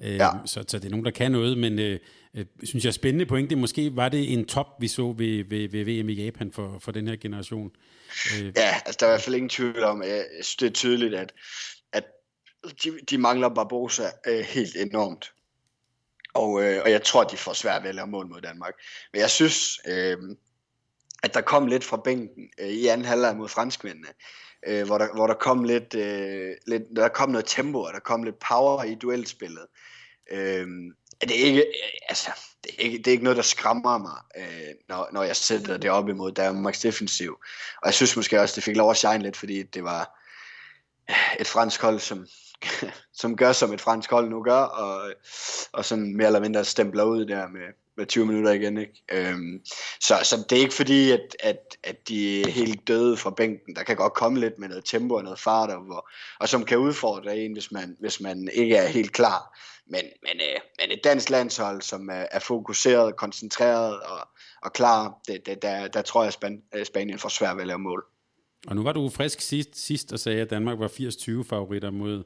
[0.00, 0.30] Øh, ja.
[0.46, 1.98] så, så det er nogen, der kan noget, men øh,
[2.34, 3.56] øh, synes jeg spændende pointe.
[3.56, 6.92] Måske var det en top, vi så ved, ved, ved VM i Japan for, for
[6.92, 7.70] den her generation.
[8.40, 8.52] Øh.
[8.56, 10.24] Ja, altså der er i hvert fald ingen tvivl om, at
[10.60, 11.32] det er tydeligt, at,
[11.92, 12.04] at
[12.84, 15.32] de, de mangler Barbosa øh, helt enormt.
[16.34, 18.74] Og, øh, og jeg tror, de får svært ved at lave mål mod Danmark.
[19.12, 20.16] Men jeg synes, øh,
[21.24, 24.08] at der kom lidt fra bænken øh, i anden halvleg mod franskmændene,
[24.66, 28.00] øh, hvor, der, hvor der kom lidt, øh, lidt, der kom noget tempo, og der
[28.00, 29.66] kom lidt power i duelspillet.
[30.32, 30.66] Øh,
[31.20, 32.30] det er ikke, øh, altså,
[32.64, 35.76] det er ikke, det er ikke noget, der skræmmer mig, øh, når, når jeg sætter
[35.76, 37.38] det op imod Danmarks defensiv.
[37.82, 40.20] Og jeg synes måske også, det fik lov at shine lidt, fordi det var
[41.10, 42.26] øh, et fransk hold, som,
[43.20, 45.12] som gør, som et fransk hold nu gør, og,
[45.72, 48.78] og sådan mere eller mindre stempler ud der med, med 20 minutter igen.
[48.78, 49.02] Ikke?
[49.12, 49.60] Øhm,
[50.00, 53.76] så, så det er ikke fordi, at, at, at de er helt døde fra bænken.
[53.76, 56.64] Der kan godt komme lidt med noget tempo og noget fart, og, hvor, og som
[56.64, 59.58] kan udfordre en, hvis man, hvis man ikke er helt klar.
[59.86, 64.28] Men, men, øh, men et dansk landshold, som er, er fokuseret, koncentreret og,
[64.62, 67.62] og klar, det, det, der, der tror jeg, at Span, øh, Spanien får svært ved
[67.62, 68.04] at lave mål.
[68.66, 72.24] Og nu var du frisk sidst, sidst og sagde, at Danmark var 80-20 favoritter mod,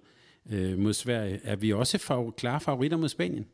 [0.53, 1.41] øh, mod Sverige.
[1.45, 3.47] Er vi også favor- klare favoritter mod Spanien?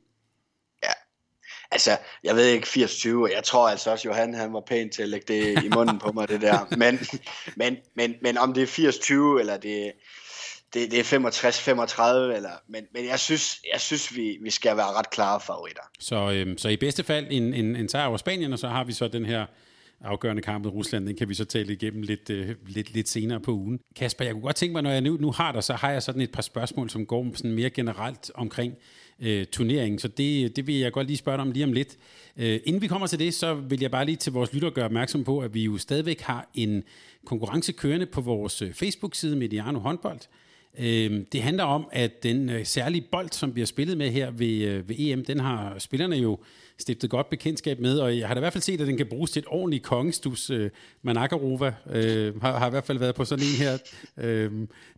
[1.71, 5.03] Altså, jeg ved ikke 80-20, og jeg tror altså også, Johan han var pæn til
[5.03, 6.77] at lægge det i munden på mig, det der.
[6.77, 6.99] Men,
[7.57, 8.91] men, men, men om det er
[9.37, 9.93] 80-20, eller det,
[10.75, 11.05] det, det er
[12.31, 15.83] 65-35, eller, men, men jeg synes, jeg synes vi, vi skal være ret klare favoritter.
[16.01, 18.85] Så, øhm, så i bedste fald en, en, en sejr over Spanien, og så har
[18.85, 19.47] vi så den her
[20.05, 23.41] afgørende kamp med Rusland, den kan vi så tale igennem lidt, øh, lidt, lidt senere
[23.41, 23.79] på ugen.
[23.97, 26.03] Kasper, jeg kunne godt tænke mig, når jeg nu, nu har dig, så har jeg
[26.03, 28.75] sådan et par spørgsmål, som går sådan mere generelt omkring
[29.21, 31.97] øh, turneringen, så det, det vil jeg godt lige spørge dig om lige om lidt.
[32.37, 34.85] Øh, inden vi kommer til det, så vil jeg bare lige til vores lytter gøre
[34.85, 36.85] opmærksom på, at vi jo stadigvæk har en
[37.25, 40.21] konkurrence kørende på vores øh, Facebook-side Mediano Håndbold.
[40.79, 44.63] Øh, det handler om, at den øh, særlige bold, som bliver spillet med her ved,
[44.63, 46.39] øh, ved EM, den har spillerne jo
[46.79, 49.07] stiftet godt bekendtskab med, og jeg har da i hvert fald set, at den kan
[49.07, 50.51] bruges til et ordentligt kongestus.
[50.51, 50.71] Øh,
[51.03, 53.79] Manakarova øh, har, har i hvert fald været på sådan en her.
[54.17, 54.53] Øh,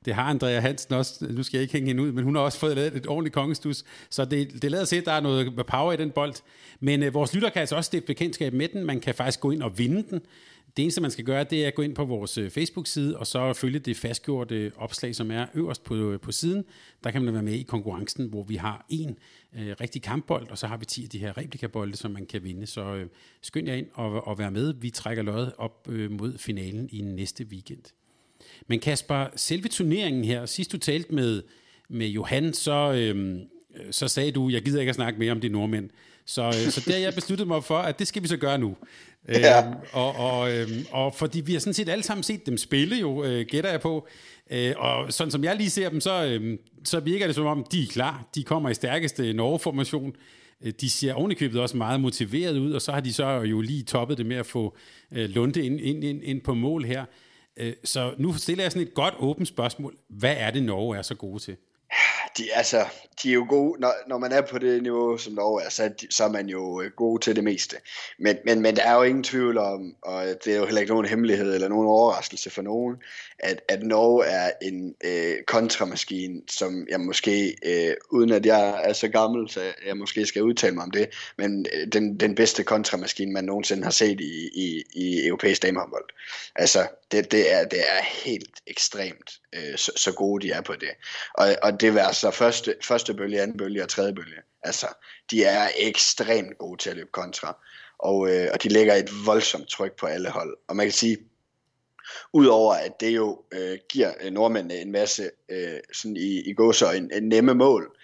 [0.04, 2.42] det har Andrea Hansen også, nu skal jeg ikke hænge hende ud, men hun har
[2.42, 5.66] også fået lavet et ordentligt kongestus, så det, det lader sig, at der er noget
[5.66, 6.34] power i den bold.
[6.80, 9.50] Men øh, vores lytter kan altså også stifte bekendtskab med den, man kan faktisk gå
[9.50, 10.20] ind og vinde den.
[10.76, 13.26] Det eneste, man skal gøre, det er at gå ind på vores øh, Facebook-side, og
[13.26, 16.64] så følge det fastgjorte øh, opslag, som er øverst på, øh, på siden.
[17.04, 19.18] Der kan man være med i konkurrencen, hvor vi har en
[19.58, 22.44] øh, rigtig kampbold, og så har vi 10 af de her replikabolde, som man kan
[22.44, 22.66] vinde.
[22.66, 23.06] Så øh,
[23.42, 24.74] skynd jer ind og, og vær med.
[24.80, 27.82] Vi trækker løjet op øh, mod finalen i næste weekend.
[28.66, 31.42] Men Kasper, selve turneringen her, sidst du talte med,
[31.88, 33.40] med Johan, så, øh,
[33.90, 35.90] så sagde du, jeg gider ikke at snakke mere om de nordmænd.
[36.26, 38.76] Så, øh, så der jeg besluttet mig for, at det skal vi så gøre nu.
[39.28, 39.66] Ja.
[39.66, 42.96] Øhm, og, og, øhm, og fordi vi har sådan set alle sammen set dem spille
[42.96, 44.08] jo, øh, gætter jeg på.
[44.50, 47.66] Øh, og sådan som jeg lige ser dem, så, øh, så virker det som om,
[47.72, 48.28] de er klar.
[48.34, 50.12] De kommer i stærkeste Norge-formation.
[50.64, 53.82] Øh, de ser ovenikøbet også meget motiveret ud, og så har de så jo lige
[53.82, 54.76] toppet det med at få
[55.12, 57.04] øh, Lunde ind, ind, ind, ind på mål her.
[57.56, 59.96] Øh, så nu stiller jeg sådan et godt åbent spørgsmål.
[60.08, 61.56] Hvad er det, Norge er så gode til?
[62.38, 62.86] De, altså,
[63.22, 65.84] de er jo gode, når, når man er på det niveau, som Norge er, så
[65.84, 67.76] er, de, så er man jo øh, god til det meste.
[68.18, 70.92] Men, men, men der er jo ingen tvivl om, og det er jo heller ikke
[70.92, 72.96] nogen hemmelighed eller nogen overraskelse for nogen,
[73.38, 78.92] at, at Norge er en øh, kontramaskine, som jeg måske, øh, uden at jeg er
[78.92, 81.08] så gammel, så jeg måske skal udtale mig om det,
[81.38, 86.04] men øh, den, den bedste kontramaskine, man nogensinde har set i, i, i europæisk damehåndbold.
[86.56, 90.74] Altså, det, det, er, det er helt ekstremt, øh, så, så gode de er på
[90.74, 90.90] det.
[91.34, 94.42] Og, og det vil så første, første bølge, anden bølge og tredje bølge.
[94.62, 94.86] Altså,
[95.30, 97.56] de er ekstremt gode til at løbe kontra.
[97.98, 100.56] Og, øh, og de lægger et voldsomt tryk på alle hold.
[100.68, 101.18] Og man kan sige,
[102.32, 107.28] Udover at det jo øh, giver nordmændene en masse øh, sådan i, i gåsøjne en
[107.28, 107.95] nemme mål,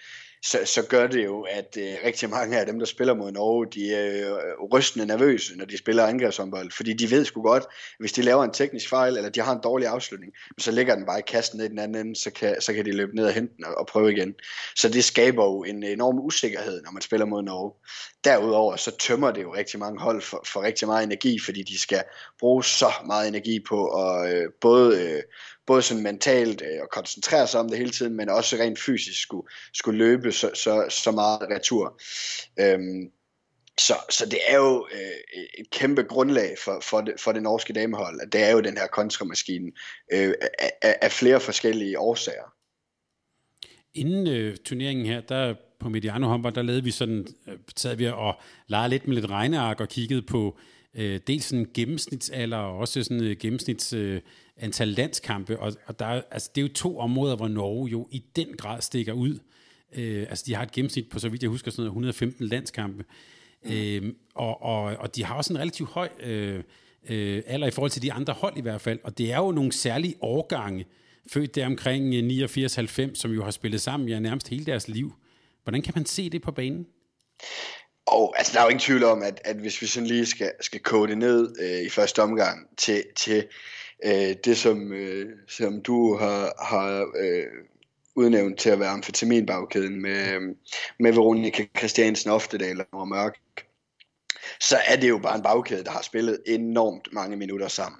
[0.43, 3.67] så, så gør det jo, at øh, rigtig mange af dem, der spiller mod Norge,
[3.73, 7.69] de er øh, rystende nervøse, når de spiller angrebshåndbold, fordi de ved sgu godt, at
[7.99, 11.05] hvis de laver en teknisk fejl, eller de har en dårlig afslutning, så ligger den
[11.05, 13.25] bare i kassen ned i den anden ende, så kan, så kan de løbe ned
[13.25, 14.33] og hente den og, og prøve igen.
[14.75, 17.71] Så det skaber jo en enorm usikkerhed, når man spiller mod Norge.
[18.23, 21.79] Derudover så tømmer det jo rigtig mange hold for, for rigtig meget energi, fordi de
[21.79, 22.03] skal
[22.39, 25.21] bruge så meget energi på at øh, både øh,
[25.67, 29.21] både sådan mentalt øh, at koncentrere sig om det hele tiden, men også rent fysisk
[29.21, 32.01] skulle, skulle løbe så, så, så meget retur.
[32.59, 33.11] Øhm,
[33.77, 37.73] så, så det er jo øh, et kæmpe grundlag for, for, det, for det norske
[37.73, 39.71] damehold, at det er jo den her kontramaskine
[40.13, 40.33] øh,
[40.81, 42.53] af, af flere forskellige årsager.
[43.93, 48.07] Inden øh, turneringen her, der på Mediano Humber, der lavede vi sådan, øh, sad vi
[48.07, 50.57] og legede lidt med lidt regneark og kiggede på
[50.95, 54.21] øh, dels sådan gennemsnitsalder og også sådan øh, gennemsnits øh,
[54.57, 58.23] antal landskampe, og, og der, altså, det er jo to områder, hvor Norge jo i
[58.35, 59.39] den grad stikker ud.
[59.95, 63.05] Øh, altså de har et gennemsnit på, så vidt jeg husker, sådan 115 landskampe,
[63.63, 63.71] mm.
[63.71, 66.63] øh, og, og, og de har også en relativt høj øh,
[67.09, 69.51] øh, alder i forhold til de andre hold i hvert fald, og det er jo
[69.51, 70.85] nogle særlige årgange,
[71.27, 75.13] født der omkring øh, 89-90, som jo har spillet sammen ja, nærmest hele deres liv.
[75.63, 76.87] Hvordan kan man se det på banen?
[78.13, 80.51] Og altså, der er jo ingen tvivl om, at, at hvis vi sådan lige skal,
[80.61, 83.47] skal kode det ned øh, i første omgang til, til
[84.05, 87.45] øh, det, som, øh, som du har, har øh,
[88.15, 90.55] udnævnt til at være amfetaminbagkæden med,
[90.99, 93.37] med Veronica Christiansen Oftedal og Mørk,
[94.59, 97.99] så er det jo bare en bagkæde, der har spillet enormt mange minutter sammen.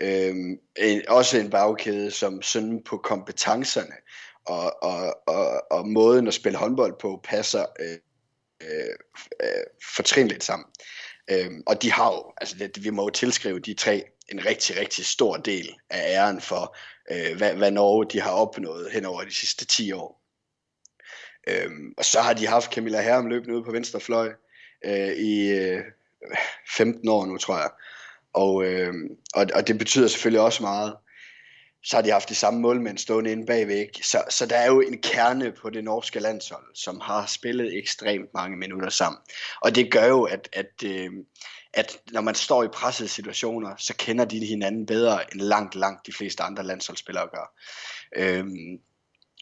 [0.00, 3.94] Øhm, en, også en bagkæde, som sådan på kompetencerne
[4.46, 7.98] og, og, og, og måden at spille håndbold på passer øh,
[8.60, 8.94] øh,
[9.42, 9.64] øh,
[9.96, 10.66] fortrinligt sammen.
[11.30, 14.76] Øh, og de har jo, altså det, vi må jo tilskrive de tre en rigtig,
[14.76, 16.76] rigtig stor del af æren for,
[17.10, 20.20] øh, hvad, hvad Norge de har opnået hen over de sidste 10 år.
[21.48, 24.32] Øhm, og så har de haft Camilla Herrem løbende ude på venstre fløj
[24.84, 25.84] øh, i øh,
[26.76, 27.70] 15 år nu, tror jeg.
[28.32, 28.94] Og, øh,
[29.34, 30.96] og, og det betyder selvfølgelig også meget
[31.84, 34.02] så har de haft de samme målmænd stående inde bagved.
[34.02, 38.34] Så, så der er jo en kerne på det norske landshold, som har spillet ekstremt
[38.34, 39.20] mange minutter sammen.
[39.60, 41.10] Og det gør jo, at, at, øh,
[41.74, 46.06] at når man står i pressede situationer, så kender de hinanden bedre end langt, langt
[46.06, 47.54] de fleste andre landsholdsspillere gør.
[48.16, 48.78] Øhm,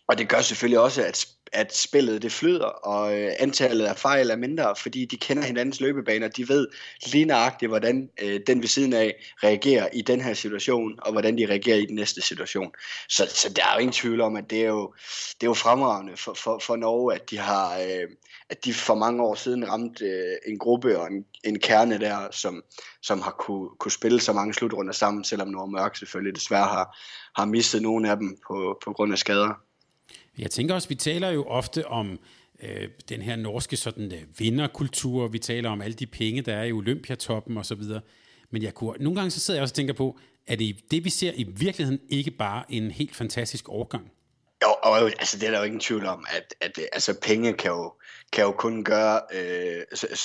[0.09, 4.30] og det gør selvfølgelig også, at at spillet det flyder, og øh, antallet af fejl
[4.30, 6.28] er mindre, fordi de kender hinandens løbebaner.
[6.28, 6.68] De ved
[7.07, 11.38] lige nøjagtigt, hvordan øh, den ved siden af reagerer i den her situation, og hvordan
[11.38, 12.72] de reagerer i den næste situation.
[13.09, 14.94] Så, så der er jo ingen tvivl om, at det er jo,
[15.40, 18.09] det er jo fremragende for, for, for Norge, at de har øh,
[18.51, 22.28] at de for mange år siden ramte øh, en gruppe og en, en kerne der,
[22.30, 22.62] som,
[23.03, 26.96] som har kunne, kunne spille så mange slutrunder sammen, selvom Norge Mørk selvfølgelig desværre har,
[27.36, 29.68] har mistet nogle af dem på, på grund af skader.
[30.39, 32.18] Jeg tænker også, vi taler jo ofte om
[32.62, 35.28] øh, den her norske sådan øh, vinderkultur.
[35.28, 38.01] Vi taler om alle de penge, der er i Olympiatoppen og så videre.
[38.51, 41.05] Men jeg kunne, nogle gange så sidder jeg også og tænker på, er det, det
[41.05, 44.12] vi ser i virkeligheden ikke bare en helt fantastisk overgang?
[44.62, 47.70] Jo, og altså, det er der jo ingen tvivl om, at, at altså, penge kan
[47.70, 47.93] jo,
[48.32, 49.82] kan jo kun gøre, øh,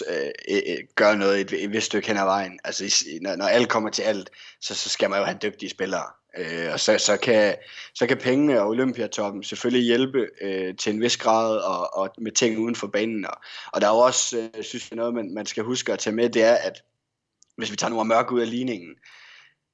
[0.09, 2.59] øh, øh, gøre noget et, et vist stykke hen ad vejen.
[2.63, 4.29] Altså, når, når alt kommer til alt,
[4.61, 6.05] så, så skal man jo have dygtige spillere.
[6.37, 7.55] Øh, og så, så, kan,
[7.95, 12.31] så kan pengene og Olympiatoppen selvfølgelig hjælpe øh, til en vis grad og, og med
[12.31, 13.25] ting uden for banen.
[13.25, 13.37] Og,
[13.73, 16.15] og der er jo også, øh, synes jeg, noget, man, man skal huske at tage
[16.15, 16.83] med, det er, at
[17.57, 18.95] hvis vi tager nogle mørke ud af ligningen,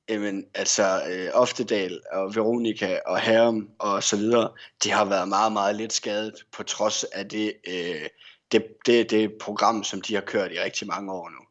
[0.10, 4.51] jamen, altså øh, Oftedal og Veronika og Herm og så videre,
[4.84, 8.07] de har været meget, meget lidt skadet på trods af det, øh,
[8.51, 11.49] det, det, det program, som de har kørt i rigtig mange år nu.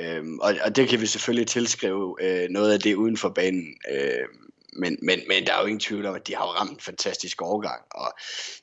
[0.00, 3.74] Øhm, og, og det kan vi selvfølgelig tilskrive øh, noget af det uden for banen.
[3.90, 4.26] Øh,
[4.72, 7.42] men, men, men der er jo ingen tvivl om, at de har ramt en fantastisk
[7.42, 7.82] overgang.
[7.90, 8.12] Og,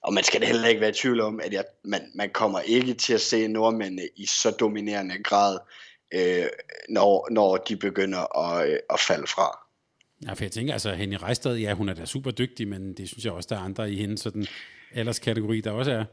[0.02, 2.60] og man skal da heller ikke være i tvivl om, at jeg, man, man kommer
[2.60, 5.60] ikke til at se nordmændene i så dominerende grad,
[6.14, 6.46] øh,
[6.90, 9.60] når, når de begynder at, øh, at falde fra.
[10.26, 13.08] Ja, for jeg tænker, altså Henny Rejstad, ja, hun er da super dygtig, men det
[13.08, 14.48] synes jeg også, der er andre i hende sådan
[14.94, 16.06] alderskategori, der også er.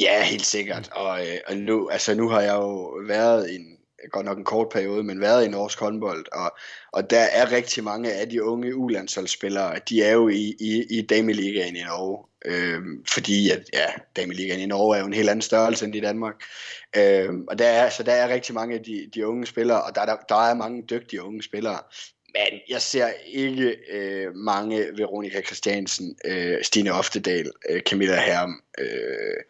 [0.00, 0.90] Ja, helt sikkert.
[0.92, 3.73] Og, øh, og nu, altså, nu har jeg jo været en,
[4.10, 6.56] godt nok en kort periode, men været i norsk håndbold, og,
[6.92, 11.02] og der er rigtig mange af de unge ulandsholdsspillere, de er jo i, i, i
[11.02, 13.86] Dameligaen i Norge, øhm, fordi at, ja,
[14.16, 16.34] Dameligaen i Norge er jo en helt anden størrelse end i Danmark,
[16.96, 19.94] øhm, og der er, så der er rigtig mange af de, de unge spillere, og
[19.94, 21.78] der, der, der er mange dygtige unge spillere,
[22.34, 29.42] men jeg ser ikke øh, mange Veronika Christiansen, øh, Stine Oftedal, øh, Camilla Herm øh,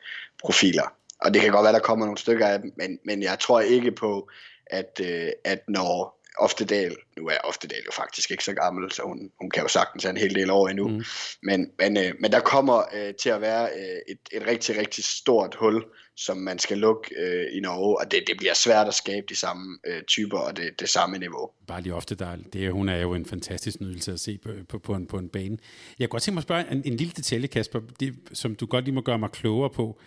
[0.42, 0.94] profiler.
[1.24, 3.60] Og det kan godt være, der kommer nogle stykker af dem, men, men jeg tror
[3.60, 4.30] ikke på,
[4.66, 9.30] at, øh, at når Oftedal, nu er Oftedal jo faktisk ikke så gammel, så hun,
[9.40, 11.04] hun kan jo sagtens have en hel del år endnu, mm.
[11.42, 15.04] men, men, øh, men der kommer øh, til at være øh, et, et rigtig, rigtig
[15.04, 15.84] stort hul,
[16.16, 19.36] som man skal lukke øh, i Norge, og det, det bliver svært at skabe de
[19.36, 21.50] samme øh, typer og det, det samme niveau.
[21.66, 24.78] Bare lige ofte, der, det, hun er jo en fantastisk nydelse at se på, på,
[24.78, 25.58] på, en, på en bane.
[25.98, 28.66] Jeg kan godt tænke mig at spørge en, en lille detalje, Kasper, det, som du
[28.66, 30.00] godt lige må gøre mig klogere på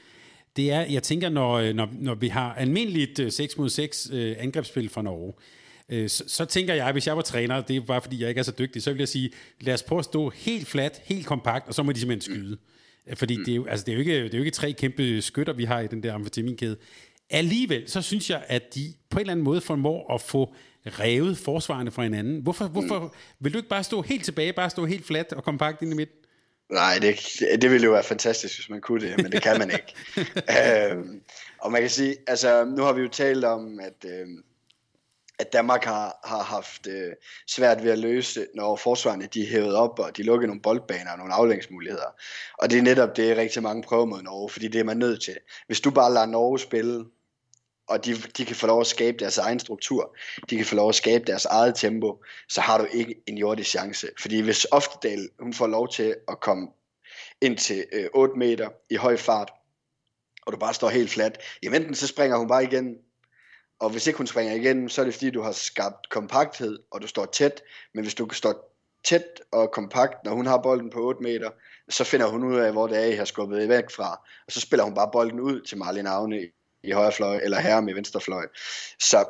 [0.57, 4.09] det er, jeg tænker, når, øh, når, når vi har almindeligt 6 øh, mod 6
[4.13, 5.33] øh, angrebsspil fra Norge,
[5.89, 8.39] øh, så, så tænker jeg, hvis jeg var træner, det er bare fordi, jeg ikke
[8.39, 9.29] er så dygtig, så vil jeg sige,
[9.61, 12.57] lad os prøve at stå helt fladt, helt kompakt, og så må de simpelthen skyde.
[13.13, 13.45] Fordi mm.
[13.45, 15.53] det, er jo, altså, det, er jo ikke, det er jo ikke tre kæmpe skytter,
[15.53, 16.77] vi har i den der amfetaminkæde.
[17.29, 20.53] Alligevel, så synes jeg, at de på en eller anden måde formår at få
[20.85, 22.41] revet forsvarende fra hinanden.
[22.41, 23.09] Hvorfor, hvorfor mm.
[23.39, 25.95] vil du ikke bare stå helt tilbage, bare stå helt fladt og kompakt ind i
[25.95, 26.17] midten?
[26.71, 27.19] Nej, det,
[27.61, 29.93] det ville jo være fantastisk, hvis man kunne det, men det kan man ikke.
[30.91, 31.21] øhm,
[31.59, 34.27] og man kan sige, altså nu har vi jo talt om, at, øh,
[35.39, 37.13] at Danmark har, har haft øh,
[37.47, 41.17] svært ved at løse, når forsvarerne de hævet op, og de lukker nogle boldbaner og
[41.17, 42.15] nogle aflængsmuligheder.
[42.57, 45.21] Og det er netop det, rigtig mange prøver mod Norge, fordi det er man nødt
[45.21, 45.37] til.
[45.67, 47.05] Hvis du bare lader Norge spille
[47.87, 50.15] og de, de kan få lov at skabe deres egen struktur,
[50.49, 53.69] de kan få lov at skabe deres eget tempo, så har du ikke en jordisk
[53.69, 54.09] chance.
[54.19, 56.67] Fordi hvis Oftedal, hun får lov til at komme
[57.41, 59.51] ind til øh, 8 meter i høj fart,
[60.45, 62.97] og du bare står helt fladt, jamen enten så springer hun bare igen,
[63.79, 67.01] og hvis ikke hun springer igen, så er det fordi, du har skabt kompakthed, og
[67.01, 67.61] du står tæt,
[67.93, 71.49] men hvis du står tæt og kompakt, når hun har bolden på 8 meter,
[71.89, 74.11] så finder hun ud af, hvor det er, I har skubbet væk fra,
[74.47, 76.47] og så spiller hun bare bolden ud til Marlene Agne
[76.87, 78.45] i højre fløj, eller herre med venstre fløj.
[78.99, 79.25] Så,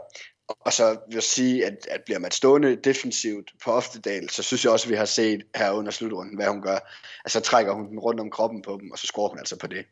[0.49, 4.64] og så vil jeg sige, at, at bliver man stående defensivt på Oftedal, så synes
[4.64, 6.78] jeg også, at vi har set her under slutrunden, hvad hun gør.
[7.26, 9.68] Altså trækker hun den rundt om kroppen på dem, og så scorer hun altså på
[9.68, 9.86] det.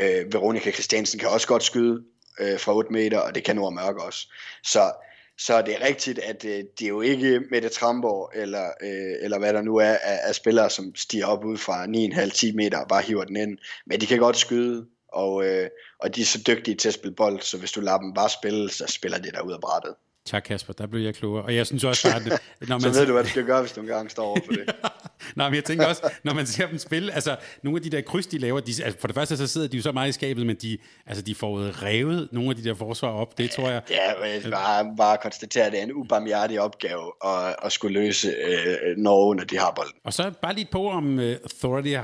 [0.00, 2.04] Øh, Veronika Christiansen kan også godt skyde
[2.40, 4.32] øh, fra 8 meter, og det kan Nord Mørk også.
[4.64, 4.92] Så,
[5.38, 9.38] så det er rigtigt, at øh, det er jo ikke Mette Tramborg, eller, øh, eller
[9.38, 12.88] hvad der nu er af, af spillere, som stiger op ud fra 9,5-10 meter og
[12.88, 13.58] bare hiver den ind.
[13.86, 17.14] Men de kan godt skyde, og, øh, og de er så dygtige til at spille
[17.14, 19.94] bold, så hvis du lader dem bare spille, så spiller de der ud af brættet.
[20.24, 21.44] Tak Kasper, der blev jeg klogere.
[21.44, 22.42] Og jeg synes også bare, at...
[22.68, 24.52] Når man så ved du, hvad du skal gøre, hvis du engang står over for
[24.52, 24.74] det.
[25.36, 28.00] Nej, men jeg tænker også, når man ser dem spille, altså nogle af de der
[28.00, 30.12] kryds, de laver, de, altså, for det første så sidder de jo så meget i
[30.12, 33.68] skabet, men de, altså, de får revet nogle af de der forsvar op, det tror
[33.68, 33.82] jeg.
[33.90, 38.28] Ja, jeg bare, bare konstatere, at det er en ubarmhjertig opgave at, at skulle løse
[38.28, 39.94] øh, Norge, når de har bolden.
[40.04, 41.96] Og så bare lige på om uh, Thordy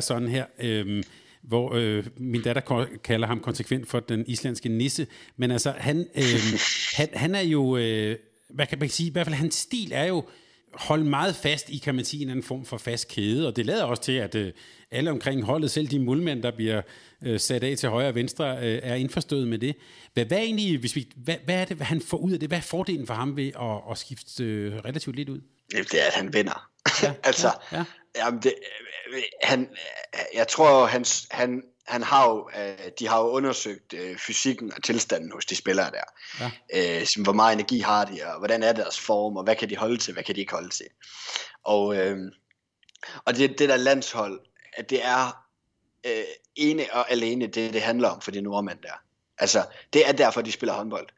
[0.00, 0.44] sådan her.
[0.58, 1.02] Øh,
[1.42, 5.06] hvor øh, min datter kalder ham konsekvent for den islandske nisse.
[5.36, 6.40] Men altså, han, øh,
[6.98, 8.16] han, han er jo, øh,
[8.50, 10.24] hvad kan man sige, i hvert fald hans stil er jo
[10.72, 13.66] holde meget fast i, kan man sige, en anden form for fast kæde, og det
[13.66, 14.52] lader også til, at øh,
[14.90, 16.82] alle omkring holdet, selv de mulmænd, der bliver
[17.22, 19.76] øh, sat af til højre og venstre, øh, er indforstået med det.
[20.14, 22.48] Hvad, hvad, egentlig, hvis vi, hvad, hvad er det, hvad han får ud af det?
[22.48, 25.40] Hvad er fordelen for ham ved at, at skifte øh, relativt lidt ud?
[25.70, 26.70] Det er, at han vinder.
[27.02, 27.84] Ja, altså, ja, ja.
[28.16, 28.54] Jamen det,
[29.42, 29.76] han,
[30.34, 34.82] jeg tror, han, han, han har jo, øh, de har jo undersøgt øh, fysikken og
[34.82, 36.04] tilstanden hos de spillere der.
[36.40, 36.50] Ja.
[37.00, 39.76] Øh, hvor meget energi har de, og hvordan er deres form, og hvad kan de
[39.76, 40.86] holde til, hvad kan de ikke holde til.
[41.64, 42.18] Og, øh,
[43.24, 44.40] og det, det der landshold,
[44.72, 45.44] at det er
[46.06, 46.24] øh,
[46.56, 49.02] ene og alene det, det handler om for de nordmænd der.
[49.38, 51.08] Altså, det er derfor, de spiller håndbold.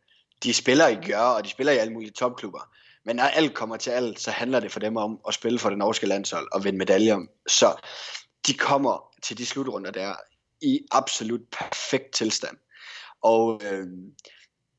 [0.43, 2.74] De spiller i gør, og de spiller i alle mulige topklubber.
[3.05, 5.68] Men når alt kommer til alt, så handler det for dem om at spille for
[5.68, 7.18] det norske landshold og vinde medaljer.
[7.48, 7.74] Så
[8.46, 10.14] de kommer til de slutrunder der
[10.61, 12.57] i absolut perfekt tilstand.
[13.22, 13.86] Og, øh,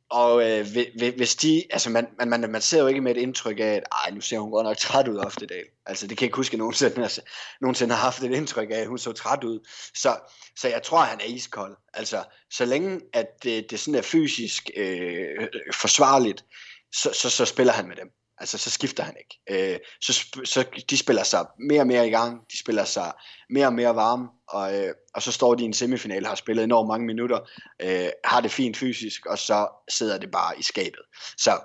[0.10, 0.68] og øh,
[1.16, 3.84] hvis de, altså man, man, man, man ser jo ikke med et indtryk af, at
[3.92, 5.64] ej, nu ser hun godt nok træt ud ofte i dag.
[5.86, 7.22] Altså det kan jeg ikke huske, at nogensinde, altså,
[7.62, 9.60] nogensinde har haft et indtryk af, at hun så træt ud.
[9.96, 10.18] Så,
[10.58, 11.78] så jeg tror, at han er iskold.
[11.94, 16.46] Altså så længe at det, det sådan er fysisk øh, forsvarligt,
[16.94, 18.08] så, så, så spiller han med dem.
[18.38, 19.72] Altså, så skifter han ikke.
[19.74, 20.14] Øh, så,
[20.46, 23.14] så de spiller sig mere og mere i gang, de spiller sig
[23.50, 26.64] mere og mere varme, og, øh, og så står de i en semifinal, har spillet
[26.64, 27.40] enormt mange minutter,
[27.82, 31.02] øh, har det fint fysisk, og så sidder det bare i skabet.
[31.38, 31.60] Så,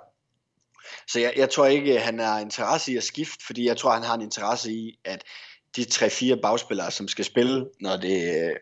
[1.08, 4.02] Så jeg, jeg tror ikke, han har interesse i at skifte, fordi jeg tror, han
[4.02, 5.24] har en interesse i, at
[5.76, 8.52] de tre-fire bagspillere, som skal spille, når det,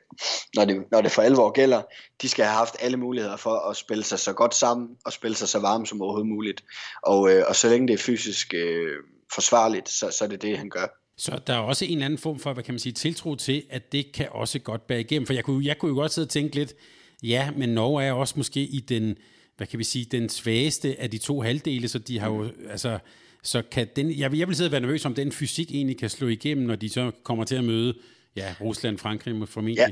[0.55, 1.83] når, det, når det for alvor gælder,
[2.23, 5.37] de skal have haft alle muligheder for at spille sig så godt sammen, og spille
[5.37, 6.65] sig så varme som overhovedet muligt.
[7.03, 8.93] Og, øh, og så længe det er fysisk øh,
[9.35, 10.87] forsvarligt, så, så er det det, han gør.
[11.19, 13.63] Så der er også en eller anden form for, hvad kan man sige, tiltro til,
[13.71, 15.27] at det kan også godt bære igennem.
[15.27, 16.75] For jeg kunne, jeg kunne jo godt sidde og tænke lidt,
[17.23, 19.17] ja, men Norge er også måske i den,
[19.57, 22.99] hvad kan vi sige, den svageste af de to halvdele, så de har jo, altså,
[23.47, 26.11] så kan den, jeg, jeg vil sidde og være nervøs om den fysik egentlig kan
[26.11, 27.95] slå igennem, når de så kommer til at møde,
[28.37, 29.77] ja, Rusland, Frankrig formentlig.
[29.77, 29.89] Ja.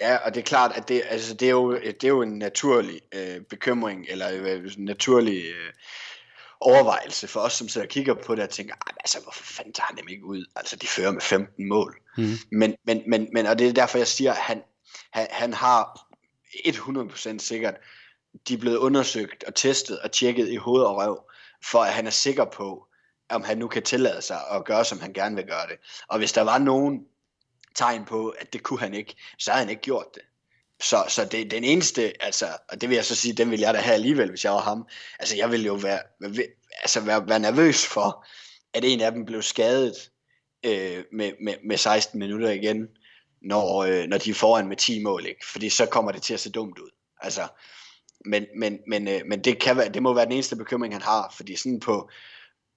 [0.00, 2.38] Ja, og det er klart, at det, altså, det, er, jo, det er jo en
[2.38, 5.72] naturlig øh, bekymring, eller øh, en naturlig øh,
[6.60, 9.86] overvejelse for os, som sidder og kigger på det og tænker, altså hvorfor fanden tager
[9.86, 10.46] han dem ikke ud?
[10.56, 11.96] Altså de fører med 15 mål.
[12.16, 12.32] Mm.
[12.52, 14.62] Men, men, men, men, og det er derfor, jeg siger, at han,
[15.10, 16.08] han, han har
[16.66, 17.74] 100% sikkert,
[18.48, 21.24] de er blevet undersøgt og testet og tjekket i hoved og røv,
[21.70, 22.86] for at han er sikker på,
[23.28, 25.76] om han nu kan tillade sig at gøre, som han gerne vil gøre det.
[26.08, 27.00] Og hvis der var nogen
[27.74, 30.22] tegn på, at det kunne han ikke, så havde han ikke gjort det.
[30.82, 33.74] Så, så det, den eneste, altså, og det vil jeg så sige, den vil jeg
[33.74, 34.86] da have alligevel, hvis jeg var ham.
[35.18, 36.00] Altså, jeg ville jo være,
[36.82, 38.26] altså, være, være nervøs for,
[38.74, 40.10] at en af dem blev skadet
[40.64, 42.88] øh, med, med, med 16 minutter igen,
[43.42, 45.46] når, øh, når de er foran med 10 mål, ikke?
[45.46, 46.90] Fordi så kommer det til at se dumt ud.
[47.20, 47.48] Altså,
[48.24, 51.02] men, men, men, øh, men det, kan være, det må være den eneste bekymring, han
[51.02, 52.10] har, fordi sådan på,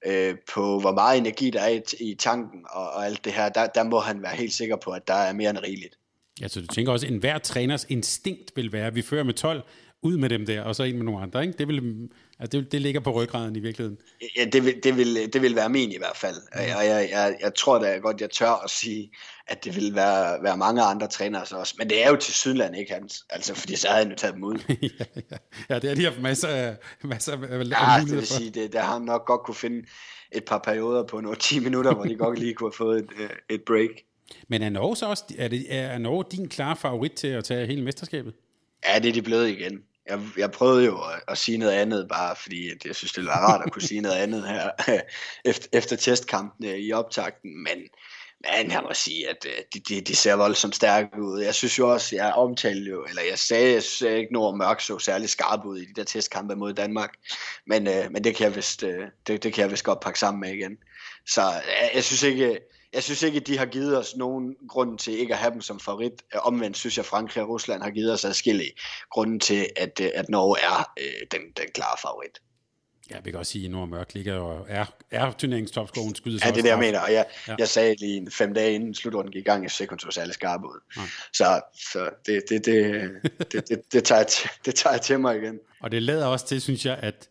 [0.05, 3.49] øh, på hvor meget energi der er i, i tanken og, og alt det her,
[3.49, 5.95] der, der må han være helt sikker på, at der er mere end rigeligt.
[6.41, 9.33] Ja, så du tænker også, at enhver træners instinkt vil være, at vi fører med
[9.33, 9.63] 12,
[10.01, 11.57] ud med dem der, og så ind med nogle andre, ikke?
[11.57, 13.97] Det, vil, altså det, det ligger på ryggraden i virkeligheden.
[14.37, 16.35] Ja, det vil, det vil, det vil være min i hvert fald.
[16.53, 19.11] Og jeg, jeg, jeg, jeg tror da godt, jeg tør at sige,
[19.47, 21.75] at det vil være, være mange andre trænere også.
[21.77, 23.25] Men det er jo til Sydland ikke hans.
[23.29, 24.59] Altså, fordi så havde han jo taget dem ud.
[24.99, 25.37] ja, ja.
[25.69, 28.33] ja, det har de haft masser af, masser af ja, muligheder det vil for.
[28.33, 29.87] sige, det, der har han nok godt kunne finde
[30.31, 33.09] et par perioder på nogle 10 minutter, hvor de godt lige kunne have fået et,
[33.19, 33.89] øh, et break.
[34.47, 37.67] Men er Norge så også, er, det, er Norge din klare favorit til at tage
[37.67, 38.33] hele mesterskabet?
[38.85, 39.79] Ja, det er de blevet igen.
[40.09, 43.25] Jeg, jeg prøvede jo at, at sige noget andet, bare fordi at jeg synes, det
[43.25, 44.69] var rart at kunne sige noget andet her
[45.45, 47.77] efter, efter testkampene i optakten, men,
[48.45, 51.41] men jeg må sige, at øh, de, de, de ser voldsomt stærke ud.
[51.41, 54.81] Jeg synes jo også, jeg omtalte jo, eller jeg sagde, jeg synes ikke, Nord Mørk
[54.81, 57.13] så særlig skarp ud i de der testkampe mod Danmark,
[57.67, 60.19] men, øh, men det, kan jeg vist, øh, det, det kan jeg vist godt pakke
[60.19, 60.77] sammen med igen.
[61.27, 62.59] Så jeg, jeg synes ikke,
[62.93, 65.79] jeg synes ikke, de har givet os nogen grund til ikke at have dem som
[65.79, 66.13] favorit.
[66.35, 68.71] Øh, omvendt synes jeg, Frankrig og Rusland har givet os adskillige
[69.11, 72.41] grunde til, at, øh, at Norge er øh, den, den klare favorit.
[73.11, 76.51] Ja, vi kan også sige, at Nord Mørk ligger og er, er turneringsstopscoren skyder Ja,
[76.51, 76.99] det er det, jeg mener.
[76.99, 77.55] Og jeg, ja.
[77.59, 80.33] jeg sagde lige fem dage inden slutrunden gik i gang, jeg synes ikke, hun særlig
[80.33, 80.79] skarp ud.
[80.97, 81.01] Ja.
[81.33, 83.11] Så, så det, det, det,
[83.51, 85.59] det, det, det, tager jeg til, det tager jeg til mig igen.
[85.79, 87.29] Og det lader også til, synes jeg, at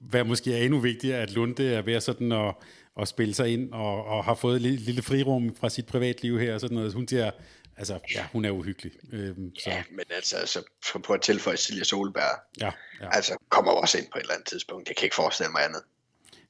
[0.00, 2.54] hvad måske er endnu vigtigere, at Lunde er ved sådan at
[3.00, 6.38] at spille sig ind og, og har fået et lille, lille frirum fra sit privatliv
[6.38, 6.94] her og sådan noget.
[6.94, 7.30] Hun siger,
[7.78, 8.92] altså, ja, hun er uhyggelig.
[9.12, 9.70] Øhm, så.
[9.70, 10.62] Ja, men altså, altså
[11.04, 12.70] på at tilføje Silja Solberg, ja,
[13.00, 13.08] ja.
[13.10, 14.88] altså kommer også ind på et eller andet tidspunkt.
[14.88, 15.82] Jeg kan ikke forestille mig andet.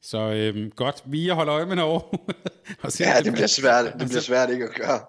[0.02, 2.00] Så øhm, godt, vi holder øje med Norge.
[2.82, 5.00] og ja, det, det bliver svært, det bliver svært ikke at gøre.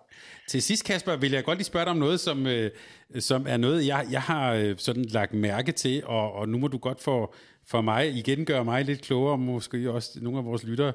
[0.47, 2.71] Til sidst, Kasper, vil jeg godt lige spørge dig om noget, som, øh,
[3.19, 6.67] som er noget, jeg, jeg har øh, sådan lagt mærke til, og, og nu må
[6.67, 7.35] du godt for,
[7.67, 10.87] for mig igen gøre mig lidt klogere, måske også nogle af vores lyttere.
[10.87, 10.93] Øh,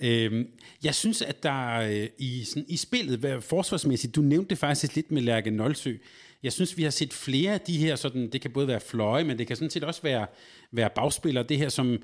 [0.00, 0.44] Øh,
[0.84, 5.10] jeg synes, at der øh, i, sådan, i spillet, forsvarsmæssigt, du nævnte det faktisk lidt
[5.10, 5.96] med Lærke Nolsø,
[6.42, 9.24] jeg synes, vi har set flere af de her, sådan, det kan både være fløje,
[9.24, 10.26] men det kan sådan set også være,
[10.72, 11.98] være bagspillere, det her, som,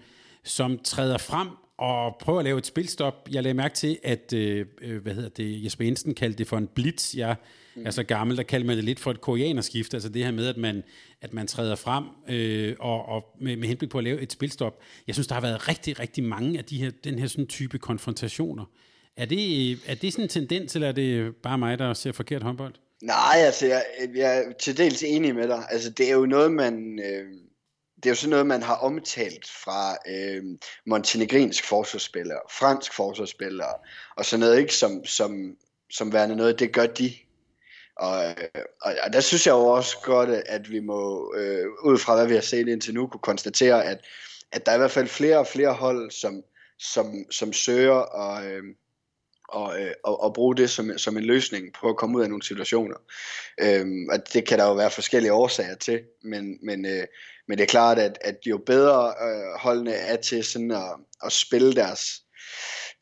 [0.44, 1.48] som træder frem
[1.78, 3.28] og prøve at lave et spilstop.
[3.30, 6.58] Jeg lagde mærke til, at øh, øh hvad hedder det, Jesper Jensen kaldte det for
[6.58, 7.14] en blitz.
[7.14, 7.36] Jeg
[7.74, 7.86] mm.
[7.86, 10.46] er så gammel, der kalder man det lidt for et koreanerskift, altså det her med,
[10.46, 10.82] at man,
[11.22, 14.80] at man træder frem øh, og, og med, med henblik på at lave et spilstop.
[15.06, 17.78] Jeg synes, der har været rigtig, rigtig mange af de her, den her sådan type
[17.78, 18.64] konfrontationer.
[19.16, 22.12] Er det, øh, er det sådan en tendens, eller er det bare mig, der ser
[22.12, 22.74] forkert håndbold?
[23.02, 23.82] Nej, altså jeg,
[24.14, 25.64] jeg er til dels enig med dig.
[25.70, 27.00] Altså det er jo noget, man...
[27.04, 27.26] Øh
[27.96, 30.44] det er jo sådan noget, man har omtalt fra øh,
[30.86, 33.74] montenegrinsk forsvarsspillere, fransk forsvarsspillere,
[34.16, 35.56] og sådan noget, ikke, som, som,
[35.90, 37.12] som værende noget, det gør de.
[37.96, 41.98] Og, øh, og, og der synes jeg jo også godt, at vi må, øh, ud
[41.98, 44.04] fra hvad vi har set indtil nu, kunne konstatere, at,
[44.52, 46.42] at der er i hvert fald flere og flere hold, som,
[46.78, 48.62] som, som søger at, øh,
[49.48, 52.28] og, øh, og, og bruge det som, som en løsning på at komme ud af
[52.28, 52.96] nogle situationer.
[53.60, 57.06] Øh, og det kan der jo være forskellige årsager til, men, men, øh,
[57.48, 61.32] men det er klart, at, at jo bedre øh, holdene er til sådan at, at
[61.32, 62.22] spille deres,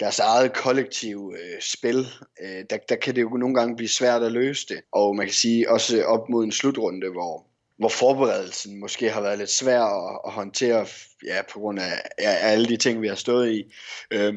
[0.01, 2.07] deres eget kollektive øh, spil,
[2.42, 4.80] øh, der, der kan det jo nogle gange blive svært at løse det.
[4.92, 7.47] Og man kan sige også op mod en slutrunde, hvor,
[7.78, 10.86] hvor forberedelsen måske har været lidt svær at, at håndtere,
[11.26, 13.72] ja, på grund af, af alle de ting, vi har stået i,
[14.11, 14.34] øh,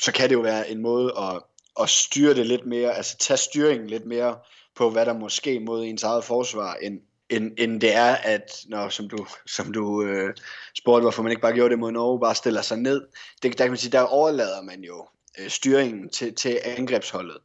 [0.00, 1.42] så kan det jo være en måde at,
[1.80, 4.38] at styre det lidt mere, altså tage styringen lidt mere
[4.76, 7.00] på, hvad der måske mod ens eget forsvar, end,
[7.30, 10.34] end, end det er, at når, som du, som du øh,
[10.78, 13.06] spurgte, hvorfor man ikke bare gjorde det mod Norge, bare stiller sig ned.
[13.42, 15.08] Det, der kan man sige, der overlader man jo
[15.38, 17.38] øh, styringen til, til angrebsholdet.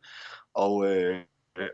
[0.54, 1.20] Og, øh,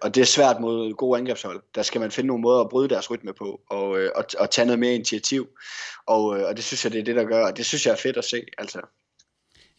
[0.01, 1.63] og det er svært mod gode angrebshold.
[1.75, 4.51] Der skal man finde nogle måder at bryde deres rytme på, og, øh, og, og
[4.51, 5.49] tage noget mere initiativ.
[6.05, 7.91] Og, øh, og det synes jeg, det er det, der gør, og det synes jeg
[7.91, 8.43] er fedt at se.
[8.57, 8.81] Altså.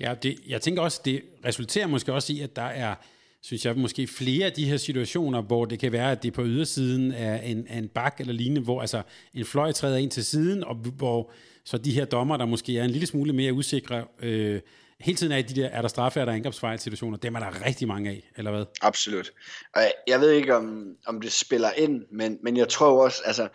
[0.01, 2.95] Ja, det, jeg tænker også, det resulterer måske også i, at der er
[3.43, 6.33] synes jeg, måske flere af de her situationer, hvor det kan være, at det er
[6.33, 9.03] på ydersiden af en, af en bak eller lignende, hvor altså
[9.35, 11.33] en fløj træder ind til siden, og hvor
[11.65, 14.61] så de her dommer, der måske er en lille smule mere usikre, øh,
[15.01, 17.67] hele tiden er de der, er der straffe, er der angrebsfejl situationer, dem er der
[17.67, 18.65] rigtig mange af, eller hvad?
[18.83, 19.33] Absolut.
[19.75, 23.23] Og jeg, jeg ved ikke, om, om det spiller ind, men, men jeg tror også,
[23.25, 23.49] altså,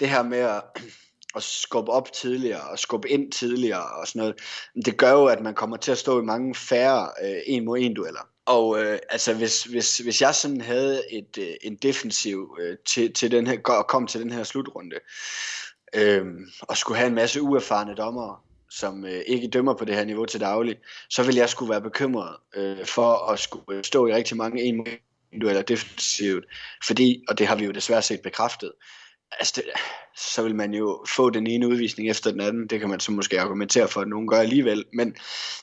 [0.00, 0.62] det her med at,
[1.36, 4.34] at skubbe op tidligere, og skubbe ind tidligere, og sådan noget,
[4.84, 7.78] det gør jo, at man kommer til at stå i mange færre øh, en mod
[7.78, 8.28] en dueller.
[8.46, 13.12] Og øh, altså hvis, hvis, hvis jeg sådan havde et, øh, en defensiv øh, til,
[13.12, 14.96] til den her, og kom til den her slutrunde,
[15.94, 16.26] øh,
[16.60, 18.36] og skulle have en masse uerfarne dommere,
[18.70, 20.76] som øh, ikke dømmer på det her niveau til daglig,
[21.10, 24.86] så vil jeg skulle være bekymret øh, for at skulle stå i rigtig mange en
[25.40, 26.44] dueller defensivt,
[26.86, 28.72] fordi, og det har vi jo desværre set bekræftet,
[29.38, 29.64] altså det,
[30.16, 32.66] så vil man jo få den ene udvisning efter den anden.
[32.66, 34.84] Det kan man så måske argumentere for, at nogen gør alligevel.
[34.92, 35.16] Men,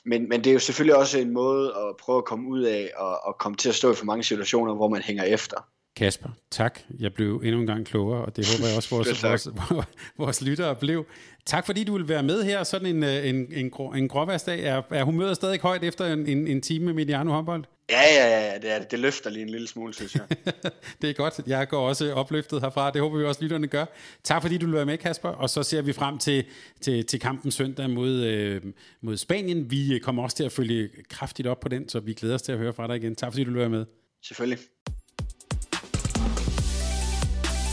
[0.04, 2.90] men, men det er jo selvfølgelig også en måde at prøve at komme ud af
[2.96, 5.56] og, og komme til at stå i for mange situationer, hvor man hænger efter.
[5.96, 6.80] Kasper, tak.
[6.98, 9.48] Jeg blev endnu en gang klogere, og det håber jeg også, vores, vores,
[10.18, 11.06] vores, lyttere blev.
[11.46, 12.64] Tak fordi du vil være med her.
[12.64, 14.64] Sådan en, øh, en, en, grå, en gråværsdag.
[14.64, 17.64] Er, er humøret stadig højt efter en, en, en time med Mediano håndbold?
[17.90, 20.22] Ja, ja, ja, det, er, det løfter lige en lille smule, synes jeg.
[21.02, 21.40] det er godt.
[21.46, 22.90] Jeg går også opløftet herfra.
[22.90, 23.84] Det håber vi også, lytterne gør.
[24.24, 25.28] Tak fordi du vil være med, Kasper.
[25.28, 26.44] Og så ser vi frem til,
[26.80, 28.62] til, til kampen søndag mod, øh,
[29.00, 29.70] mod Spanien.
[29.70, 32.52] Vi kommer også til at følge kraftigt op på den, så vi glæder os til
[32.52, 33.14] at høre fra dig igen.
[33.14, 33.84] Tak fordi du vil være med.
[34.22, 34.58] Selvfølgelig.